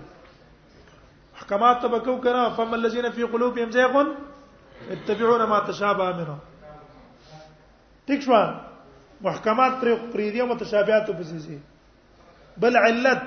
احکامات 1.37 1.81
ته 1.85 1.89
بکو 1.95 2.17
کنه 2.27 2.43
فم 2.59 2.75
الذين 2.79 3.07
في 3.19 3.23
قلوبهم 3.35 3.71
زيغ 3.79 3.95
اتبعون 4.91 5.45
ما 5.55 5.59
تشابه 5.71 6.11
منه 6.19 6.37
ټیک 8.11 8.21
شو 8.27 8.37
محکمات 9.29 9.81
پر 9.83 9.89
پریدي 10.15 10.41
او 10.45 10.49
متشابهات 10.51 11.07
په 11.11 11.23
سيزي 11.31 11.59
بل 12.65 12.75
علت 12.83 13.25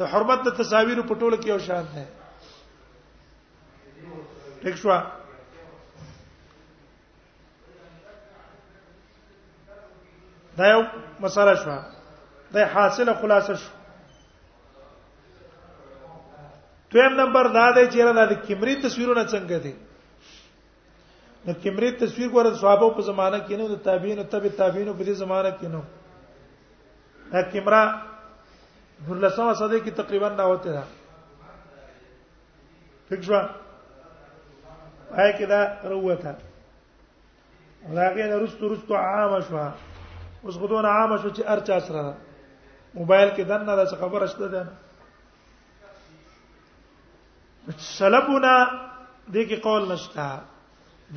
د 0.00 0.02
حرمت 0.14 0.40
د 0.48 0.50
تصاویر 0.60 0.98
په 1.12 1.18
ټوله 1.22 1.36
کې 1.36 1.48
یو 1.52 1.58
شان 1.70 1.84
ده 1.94 2.04
ټیک 4.64 4.74
شو 4.82 4.90
دا 10.58 10.66
یو 10.68 10.80
مسله 11.20 11.54
شو 11.62 11.76
دا 12.52 12.60
حاصله 12.74 13.14
خلاصه 13.22 13.54
شو 13.60 13.70
دویم 16.92 17.12
نمبر 17.20 17.44
دا 17.54 17.66
دی 17.74 17.84
چې 17.90 18.00
را 18.04 18.24
د 18.32 18.34
کیمری 18.46 18.74
تصویرونه 18.84 19.24
څنګه 19.24 19.58
دي 19.64 19.74
نو 21.46 21.52
کیمری 21.62 21.90
تصویر 22.02 22.28
ګوره 22.30 22.54
صحابه 22.62 22.90
په 22.96 23.02
زمانه 23.10 23.38
کې 23.46 23.54
نه 23.58 23.66
د 23.74 23.76
تابعین 23.86 24.18
او 24.18 24.24
تبع 24.32 24.50
تابعین 24.62 24.92
په 24.92 25.04
دې 25.04 25.12
زمانه 25.22 25.50
کې 25.60 25.66
نه 25.66 25.82
دا 27.32 27.42
کیمرا 27.52 27.82
ورلسمه 29.08 29.54
صدې 29.54 29.78
کې 29.84 29.90
تقریبا 30.02 30.28
ناوته 30.28 30.72
ده 30.72 30.82
فکر 33.10 33.22
شو 33.22 33.38
آی 35.22 35.32
کې 35.38 35.46
دا 35.52 35.60
روته 35.92 36.34
راغې 37.94 38.26
نه 38.32 38.36
رستو 38.42 38.68
رستو 38.74 38.94
عام 38.96 39.38
شوه 39.40 39.72
اوس 40.44 40.56
غدون 40.56 40.84
عام 40.86 41.16
شو 41.22 41.28
چې 41.28 41.42
ارچا 41.54 41.80
سره 41.86 42.16
موبایل 42.94 43.28
کې 43.30 43.42
دنه 43.48 43.76
دا 43.78 43.84
خبره 44.02 44.26
شته 44.34 44.46
ده 44.54 44.62
سلبنا 47.88 48.54
دې 49.32 49.42
کې 49.48 49.60
قول 49.66 49.82
نشته 49.92 50.24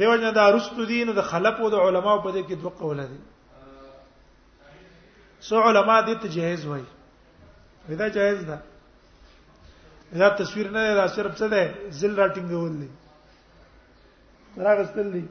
دیو 0.01 0.15
جنا 0.15 0.31
دا 0.37 0.45
رستو 0.53 0.83
دین 0.89 1.09
د 1.19 1.21
خلفو 1.29 1.69
د 1.75 1.77
علماو 1.87 2.21
په 2.25 2.29
دې 2.35 2.41
کې 2.47 2.55
دوه 2.63 2.71
قول 2.79 2.99
دي 3.11 3.19
سو 5.49 5.57
علما 5.67 5.97
دې 6.07 6.15
ته 6.23 6.27
جهیز 6.33 6.61
وای 6.71 6.83
دا 8.01 8.07
جهیز 8.17 8.41
ده 8.49 8.57
دا 10.23 10.29
تصویر 10.41 10.67
نه 10.73 10.81
دا 10.97 11.05
صرف 11.13 11.31
څه 11.39 11.45
ده 11.53 11.63
زل 12.01 12.13
راټینګ 12.19 12.49
ول 12.57 12.75
دي 12.81 12.89
راغستل 14.67 15.07
دي 15.13 15.25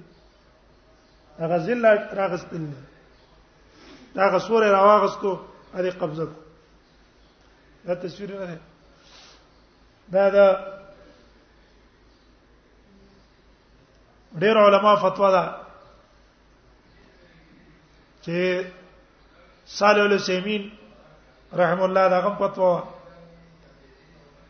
هغه 1.43 1.57
زل 1.69 1.79
راغستل 2.21 2.65
دي 2.71 2.81
دا 4.15 4.27
غسوره 4.29 4.71
راواغستو 4.71 5.39
ادي 5.75 5.91
قبضه 5.91 6.29
دا 7.85 7.95
تصویر 7.95 8.31
نه 8.47 8.59
ده 10.13 10.29
دا 10.29 10.29
دا 10.31 10.47
ډېر 14.43 14.57
علما 14.59 14.95
فتوا 14.97 15.31
ده 15.31 15.45
چې 18.25 18.65
صالح 19.67 20.03
الحسین 20.05 20.73
رحم 21.53 21.83
الله 21.83 22.09
دا 22.09 22.21
غم 22.21 22.35
فتوا 22.37 22.83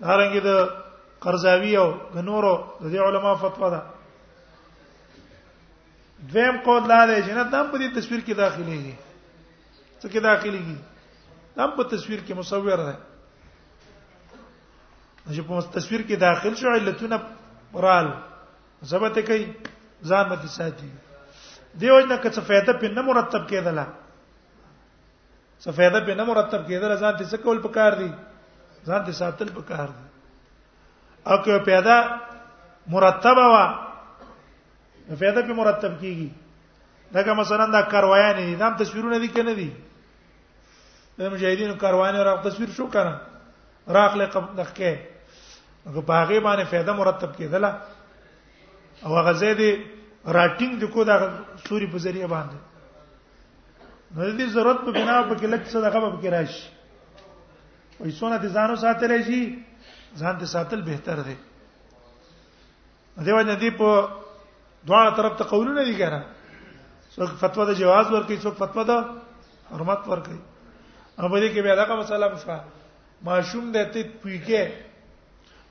هرنګ 0.03 0.41
د 0.41 0.71
قرزاوی 1.21 1.77
او 1.77 1.91
غنورو 2.15 2.55
د 2.81 2.85
دې 2.93 2.97
علما 2.99 3.35
فتوا 3.35 3.71
ده 3.71 3.83
دویم 6.29 6.61
قول 6.61 6.89
لا 6.89 7.07
ده 7.07 7.21
جنت 7.21 7.55
هم 7.55 7.71
په 7.71 7.79
دې 7.79 7.97
تصویر 7.97 8.21
کې 8.27 8.33
داخلي 8.37 8.79
دي 8.83 8.95
څه 10.03 10.09
کې 10.13 10.21
داخليږي 10.29 10.77
دا 11.57 11.67
په 11.79 11.83
تصویر 11.95 12.21
کې 12.27 12.35
مصور 12.35 12.77
ده 12.77 12.97
چې 15.27 15.41
په 15.41 15.61
تصویر 15.79 16.03
کې 16.09 16.17
داخل 16.27 16.53
شو 16.61 16.71
علتونه 16.75 17.19
رال 17.87 18.09
ثبت 18.93 19.19
کوي 19.29 19.45
ځان 20.11 20.25
مت 20.31 20.47
ساتي 20.55 20.89
دیو 21.75 22.01
نه 22.01 22.17
که 22.17 22.31
څه 22.31 22.41
فائدہ 22.41 22.81
په 22.81 22.89
نه 22.97 23.03
مرتب 23.11 23.47
کېدله 23.53 23.85
څه 25.63 25.71
فائدہ 25.79 25.99
په 26.09 26.15
نه 26.19 26.25
مرتب 26.31 26.67
کېدله 26.67 26.97
ځان 27.03 27.15
ته 27.17 27.25
څه 27.25 27.37
کول 27.47 27.63
پکار 27.69 27.93
دي 28.03 28.11
ځان 28.87 29.05
ته 29.07 29.13
ساتل 29.21 29.49
پکار 29.61 29.87
دي 29.89 30.05
او 31.31 31.39
که 31.47 31.59
پیدا 31.71 31.97
مرتبه 32.97 33.45
وا 33.55 33.67
فائدہ 35.19 35.47
په 35.47 35.55
مرتب 35.63 35.97
کیږي 36.03 36.29
دا 37.15 37.23
که 37.23 37.33
مثلا 37.45 37.65
دا 37.79 37.83
کاروایان 37.95 38.37
دي 38.43 38.51
دا 38.67 38.71
تصویرونه 38.85 39.19
دي 39.27 39.33
کنه 39.41 39.55
دي 39.63 39.71
د 41.19 41.29
مجاهدینو 41.29 41.77
کاروان 41.77 42.15
را 42.25 42.37
تصویر 42.45 42.71
شو 42.77 42.89
کنه 42.89 43.15
راخله 43.87 44.25
لکه 44.57 44.89
هغه 45.87 46.01
په 46.09 46.13
هغه 46.23 46.41
باندې 46.41 46.65
فایده 46.73 46.93
مرتب 46.97 47.37
کیدله 47.37 47.71
او 49.05 49.11
هغه 49.21 49.33
زید 49.33 49.61
راټینګ 50.25 50.73
د 50.81 50.85
کو 50.95 51.05
دا 51.05 51.17
سوري 51.69 51.87
په 51.93 51.99
ذریعہ 52.05 52.29
باندې 52.35 52.59
نو 54.17 54.25
دې 54.39 54.47
ضرورت 54.57 54.81
په 54.85 54.93
بنا 54.99 55.23
په 55.29 55.35
کې 55.35 55.47
لکه 55.55 55.65
صدقه 55.71 56.01
به 56.01 56.19
کې 56.23 56.29
راشي 56.29 56.63
وې 58.01 58.11
سونه 58.11 58.37
دي 58.39 58.49
ځانو 58.57 58.77
ساتلې 58.85 59.21
شي 59.27 59.59
ځان 60.21 60.39
دې 60.39 60.45
ساتل 60.45 60.81
بهتر 60.83 61.21
دی 61.29 61.37
دیو 63.25 63.41
نه 63.43 63.55
دی 63.61 63.71
په 63.71 64.09
دواړه 64.89 65.17
طرف 65.17 65.37
ته 65.39 65.45
قولونه 65.45 65.85
دي 65.85 65.95
کنه 66.01 66.25
څوک 67.15 67.37
فتوا 67.45 67.65
د 67.65 67.75
جواز 67.75 68.07
ورکړي 68.07 68.39
څوک 68.45 68.55
فتوا 68.63 68.83
د 68.91 68.93
حرمت 69.75 70.07
ورکړي 70.09 70.41
او 71.19 71.29
په 71.29 71.41
دې 71.41 71.49
کې 71.55 71.63
بیا 71.63 71.75
دا 71.75 71.95
مسله 71.97 72.29
مشوا 72.33 72.59
ماشوم 73.25 73.73
دې 73.73 73.85
ته 73.93 74.01
پویګه 74.23 74.65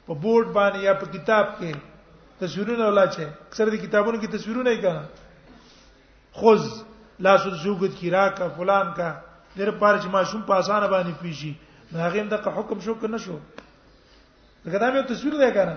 په 0.05 0.13
بورډ 0.13 0.47
باندې 0.57 0.79
یا 0.85 0.93
په 1.01 1.05
کتاب 1.15 1.45
کې 1.57 1.73
تصویرونه 2.41 2.83
ولاچه 2.87 3.25
اکثر 3.49 3.65
دې 3.69 3.77
کتابونو 3.85 4.17
کې 4.21 4.27
تصویرونه 4.37 4.69
یې 4.71 4.79
کړه 4.85 5.03
خذ 6.37 6.63
لاس 7.25 7.41
زوګت 7.63 7.93
کی 7.99 8.11
راکا 8.11 8.47
فلان 8.57 8.93
کا 8.93 9.09
دیر 9.57 9.71
پارچ 9.81 10.03
ماشوم 10.05 10.41
په 10.45 10.53
اسانه 10.53 10.87
باندې 10.87 11.13
پیږي 11.21 11.53
دا 11.91 12.09
غیم 12.13 12.27
د 12.29 12.33
حکم 12.39 12.79
شو 12.81 12.93
کنه 13.01 13.17
شو 13.17 13.37
دا 14.65 14.69
کدا 14.71 14.87
مې 14.93 15.07
تصویر 15.09 15.33
دی 15.41 15.51
کنه 15.51 15.75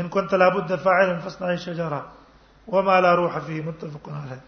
ان 0.00 0.08
كنت 0.08 0.32
لابد 0.34 0.70
فاعل 0.84 1.18
فاصنع 1.20 1.48
الشجره 1.48 2.19
وما 2.70 3.00
لا 3.00 3.14
روح 3.14 3.38
فيه 3.38 3.60
متفق 3.62 4.00
عليه 4.08 4.40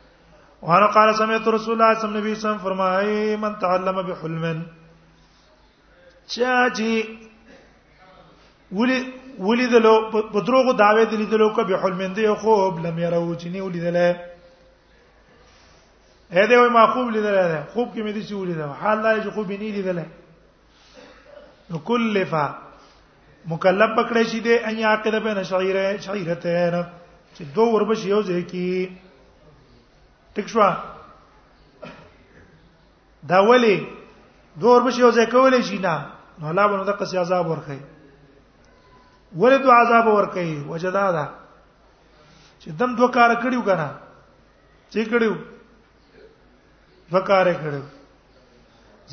وانا 0.63 0.87
قال 0.87 1.15
سمعت 1.15 1.49
رسول 1.49 1.75
الله 1.75 1.95
صلى 1.95 2.05
الله 2.11 2.21
عليه 2.21 2.31
وسلم 2.33 2.59
فرمى 2.59 3.37
من 3.37 3.59
تعلم 3.59 4.03
بحلم 4.03 4.67
چاجي 6.29 7.19
ولي 8.73 9.07
ولي 9.39 9.67
دلو 9.67 10.11
بدروغ 10.11 10.73
داوی 10.79 11.05
دلي 11.07 11.27
دلو 11.27 11.49
کو 11.53 11.65
به 11.65 11.77
حلم 11.83 12.03
دی 12.13 12.35
خو 12.35 12.71
لم 12.79 12.99
يرو 12.99 13.35
جني 13.35 13.61
ولي 13.61 13.81
دل 13.81 13.97
اې 16.31 16.35
دې 16.49 16.53
وای 16.53 16.69
ما 16.69 16.87
خوب 16.87 17.11
لیدل 17.11 17.33
ده 17.35 17.65
خوب 17.75 17.89
کې 17.95 17.99
مې 17.99 18.11
دي 18.13 18.23
دې 18.23 18.29
چې 18.29 18.33
دل 18.33 18.63
حال 18.69 19.01
لا 19.03 19.25
چې 19.25 19.29
خوب 19.35 19.51
ني 19.53 19.71
نه 19.73 19.81
دل 19.83 20.03
نو 21.71 21.79
كلفا 21.79 22.55
مکلف 23.47 23.91
پکړې 23.99 24.27
شي 24.31 24.41
دې 24.43 24.69
ان 24.69 24.79
یعقد 24.79 25.15
بین 25.15 25.43
شعیره 25.45 26.71
نه 26.71 26.89
چې 27.35 27.45
دوه 27.55 27.69
وربش 27.73 28.05
یو 28.07 28.21
ځای 28.23 28.43
کې 28.51 28.89
ټیک 30.35 30.49
شو 30.49 30.61
دا 33.29 33.39
ولی 33.51 33.77
دوه 34.61 34.73
وربش 34.77 34.99
یو 34.99 35.11
ځای 35.17 35.27
کولې 35.27 35.61
شي 35.69 35.79
نه 35.79 35.95
نو 36.41 36.47
الله 36.51 36.67
باندې 36.69 36.87
د 36.91 36.99
قصي 37.01 37.17
عذاب 37.25 37.47
ورکړي 37.49 37.81
ولې 39.37 39.59
دوه 39.63 39.75
عذاب 39.83 40.07
ورکړي 40.07 40.61
وجدا 40.73 41.07
دا 41.19 41.27
چې 42.61 42.69
دم 42.81 42.97
دوه 43.01 43.09
کار 43.17 43.31
کړیو 43.35 43.63
کنه 43.71 43.89
چې 44.91 45.09
کړیو 45.11 45.35
دوه 47.11 47.21
کار 47.33 47.53
کړیو 47.53 47.83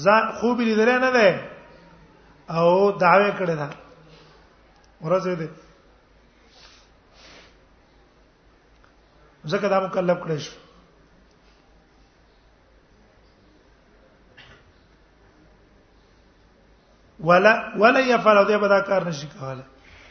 ځا 0.04 0.16
خوب 0.40 0.60
لیدل 0.62 0.92
نه 1.02 1.10
ده 1.12 1.28
او 2.60 2.68
دعوی 2.92 3.32
کړی 3.40 3.56
دا 3.56 3.70
ورځ 5.02 5.28
دې 5.40 5.48
ځکه 9.46 9.68
دا 9.70 9.80
مکلف 9.88 10.24
کړی 10.24 10.38
شو 10.40 10.56
ولا 17.28 17.54
ولا 17.76 18.00
يفعل 18.00 18.38
دې 18.46 18.58
بدا 18.60 18.80
کار 18.88 19.06
نشي 19.06 19.28
کوله 19.28 19.64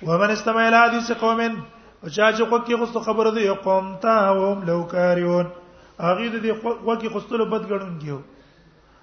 ومن 0.03 0.31
استمع 0.31 0.67
الى 0.69 0.79
حديث 0.79 1.11
قوم 1.21 1.41
او 1.41 2.09
چا 2.09 2.33
چې 2.33 2.43
کوکي 2.51 2.75
غوستو 2.75 3.01
خبره 3.01 3.31
دی 3.35 3.49
قوم 3.63 3.97
ته 3.97 4.33
هم 4.33 4.67
لو 4.71 4.83
کاریون 4.91 5.47
اغه 6.01 6.29
دې 6.43 6.63
کوکي 6.63 7.09
غوستلو 7.15 7.45
بد 7.47 7.65
غړون 7.71 7.97
کیو 8.05 8.21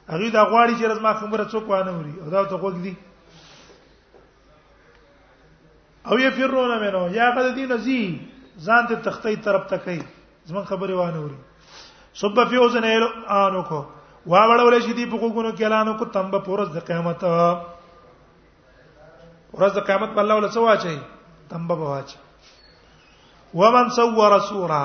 اغه 0.10 0.30
دا 0.30 0.46
غواړي 0.46 0.74
چې 0.80 0.84
راز 0.86 1.02
ما 1.02 1.14
خبره 1.14 1.46
څوک 1.50 1.68
وانه 1.70 1.98
وري 1.98 2.14
او 2.22 2.30
دا 2.30 2.46
ته 2.46 2.58
کوک 2.58 2.76
دي 2.84 2.94
او 6.08 6.18
یې 6.20 6.32
فرونه 6.38 6.80
مینو 6.86 7.08
یا 7.16 7.32
قد 7.36 7.56
دین 7.56 7.78
زی 7.88 8.02
ځان 8.58 8.88
ته 8.88 8.96
تختې 9.06 9.36
طرف 9.44 9.68
ته 9.70 9.78
کوي 9.86 10.00
زمون 10.52 10.66
خبره 10.72 10.96
وانه 10.96 11.20
وري 11.22 11.36
صبح 12.22 12.50
فی 12.50 12.58
اوزن 12.64 12.84
انو 12.88 13.62
کو 13.68 13.86
وا 14.26 14.42
وړول 14.48 14.82
شي 14.86 14.94
دی 14.94 15.06
په 15.06 15.18
کوګونو 15.18 15.52
کې 15.52 15.64
اعلان 15.64 15.98
کو 15.98 16.06
تنب 16.18 16.36
پورز 16.46 16.70
د 16.76 16.86
قیامت 16.88 17.20
پورز 19.52 19.74
د 19.76 19.80
قیامت 19.90 20.18
الله 20.24 20.36
ولا 20.40 20.48
سوا 20.58 20.76
چي 20.86 20.96
تنب 21.50 21.68
بواچ 21.82 22.16
ومن 23.60 23.90
صور 23.96 24.40
سورا 24.46 24.84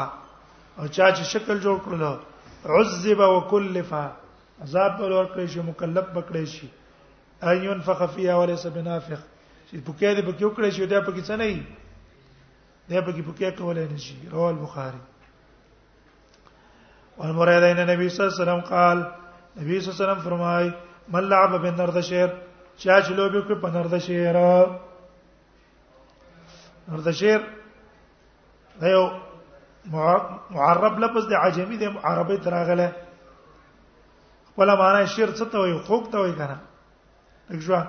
او 0.79 0.87
چا 0.87 1.11
چې 1.11 1.23
شکل 1.35 1.61
جوړ 1.61 1.77
کړل 1.87 2.75
عذب 2.79 3.21
وکلف 3.21 3.93
عذاب 4.63 4.99
به 4.99 5.07
ورکړي 5.09 5.47
شي 5.55 5.61
مکلف 5.69 6.05
بکړي 6.15 6.45
شي 6.45 6.69
ايون 7.53 7.81
فخفيا 7.85 8.35
وليس 8.39 8.67
بنافخ 8.75 9.21
چې 9.71 9.77
پکې 9.87 10.09
دې 10.15 10.23
پکې 10.29 10.45
وکړي 10.45 10.71
شي 10.77 10.87
دا 10.93 11.01
پکې 11.07 11.23
څه 11.31 11.37
نه 11.37 11.49
ده 12.91 13.01
به 13.01 13.13
کې 13.17 13.23
پکې 13.29 13.51
کولای 13.59 13.87
نشي 13.95 14.15
رواه 14.33 14.49
البخاري 14.51 14.99
والمراد 17.19 17.63
ان 17.63 17.79
النبي 17.83 18.09
صلى 18.09 18.25
الله 18.27 18.35
عليه 18.35 18.43
وسلم 18.43 18.61
قال 18.61 18.99
نبی 19.57 19.81
صلی 19.81 19.91
الله 19.93 19.97
علیه 19.97 20.03
وسلم 20.03 20.23
فرمای 20.25 20.71
من 21.09 21.21
لعب 21.29 21.55
بنردشیر 21.65 22.27
چا 22.77 23.03
چې 23.03 23.11
لوبي 23.19 23.43
کوي 23.43 23.57
په 23.65 23.69
نردشیر 23.75 24.37
نردشیر 26.91 27.39
دا 28.81 28.89
یو 28.89 29.07
معرب 30.51 30.99
لفظ 31.05 31.29
د 31.29 31.33
عجمی 31.43 31.77
د 31.85 31.97
عربی 32.11 32.37
تراغله 32.49 32.89
خپل 34.51 34.79
معنی 34.83 35.07
شیر 35.15 35.33
څه 35.35 35.45
ته 35.53 35.59
وي 35.69 35.79
خوک 35.79 36.11
ته 36.13 36.19
وي 36.27 36.33
کنه 36.33 36.59
دښوا 37.51 37.83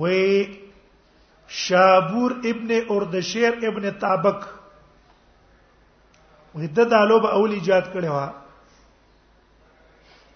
وی 0.00 0.24
شابور 1.56 2.30
ابن 2.44 2.70
اردشیر 2.88 3.52
ابن 3.66 3.90
طابق 4.00 4.44
وده 6.56 6.84
د 6.90 6.92
الوب 7.02 7.26
اول 7.26 7.52
ایجاد 7.52 7.84
کړي 7.92 8.08
وا 8.14 8.24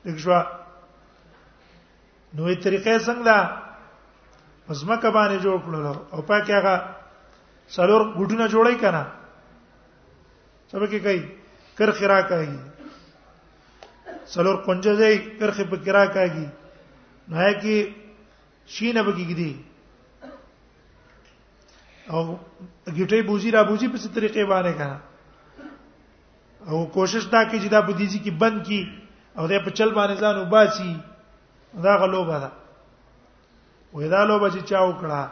دښوا 0.04 0.38
نوې 2.36 2.54
طریقې 2.64 2.96
څنګه 3.06 3.36
پسمکه 4.66 5.10
باندې 5.16 5.36
جوړ 5.44 5.56
کړل 5.66 5.86
او 6.14 6.20
پکې 6.28 6.52
هغه 6.58 6.76
سلور 7.76 8.02
ګډونه 8.18 8.46
جوړی 8.54 8.74
کنا 8.84 9.02
سبا 10.72 10.86
کې 10.90 11.00
کوي 11.04 11.24
کرخ 11.80 12.02
را 12.12 12.20
کوي 12.32 12.56
سلور 14.36 14.56
کنجه 14.68 14.94
دی 15.00 15.12
کرخ 15.40 15.56
په 15.72 15.76
کرا 15.84 16.06
کوي 16.16 16.46
نه 17.28 17.52
کې 17.60 17.76
شینه 18.76 19.02
بګی 19.06 19.36
دی 19.40 19.52
او 22.11 22.38
ګټې 22.96 23.20
بوزي 23.26 23.50
را 23.55 23.62
بوزي 23.68 23.86
په 23.88 23.98
سترې 23.98 24.14
طریقې 24.14 24.44
باندې 24.50 24.72
کا 24.78 24.90
او 26.70 26.86
کوشش 26.94 27.24
دا 27.32 27.40
کوي 27.44 27.59
چې 27.62 27.68
دا 27.70 27.80
بودیزي 27.86 28.18
کې 28.24 28.32
بند 28.40 28.59
کی 28.66 28.80
او 29.38 29.46
دا 29.46 29.59
په 29.64 29.70
چل 29.76 29.90
باندې 29.94 30.18
ځان 30.20 30.36
وباسي 30.38 30.90
دا 31.84 31.92
غلوبه 32.03 32.36
ده 32.42 32.50
وې 33.94 34.07
دا 34.12 34.20
لوبه 34.28 34.48
چې 34.55 34.61
چا 34.68 34.80
وکړه 34.88 35.22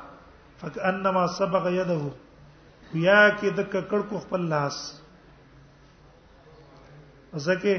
فکانما 0.61 1.25
سبق 1.41 1.64
يده 1.79 1.97
یا 3.07 3.21
کې 3.39 3.49
د 3.59 3.61
ککړ 3.73 4.03
کو 4.09 4.16
خپل 4.25 4.41
لاس 4.53 5.03
ځکه 7.47 7.75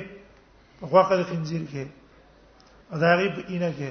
غوخه 0.91 1.15
د 1.17 1.23
خنزیر 1.29 1.63
کې 1.71 1.83
اداغي 2.91 3.29
په 3.35 3.41
اینه 3.49 3.71
کې 3.77 3.89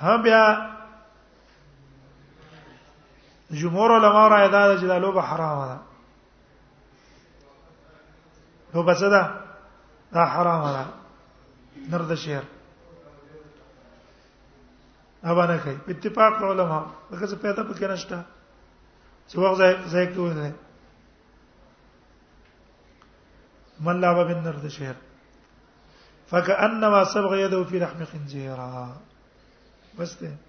ها 0.00 0.14
بیا 0.24 0.44
جمهور 3.50 3.96
علماء 3.96 4.28
را 4.28 4.36
ادا 4.44 4.74
د 4.74 4.80
جلالو 4.80 5.12
به 5.12 5.22
حرام 5.22 5.60
ده 5.68 5.76
لوبه 8.74 8.92
بس 8.92 9.02
ده 9.02 9.22
دا 10.12 10.24
حرام 10.34 10.64
ده 10.76 10.84
نرد 11.90 12.14
شهر 12.14 12.42
ابا 15.30 15.42
نه 15.46 15.56
کوي 15.62 15.76
اتفاق 15.88 16.36
علماء 16.42 16.84
دغه 17.10 17.26
څه 17.30 17.34
پیدا 17.42 17.62
پکې 17.68 17.82
نشته 17.90 18.18
چې 19.28 19.34
وخت 19.38 19.60
ځای 19.92 20.06
کې 20.14 20.18
نه 20.38 20.54
من 23.84 23.96
نر 24.00 24.14
بالنرد 24.24 24.68
شهر 24.68 24.94
فكأنما 26.30 27.04
صبغ 27.04 27.34
يده 27.36 27.64
في 27.64 27.78
لحم 27.78 28.04
خنزيرا 28.04 28.92
بس 29.98 30.18
ده 30.22 30.45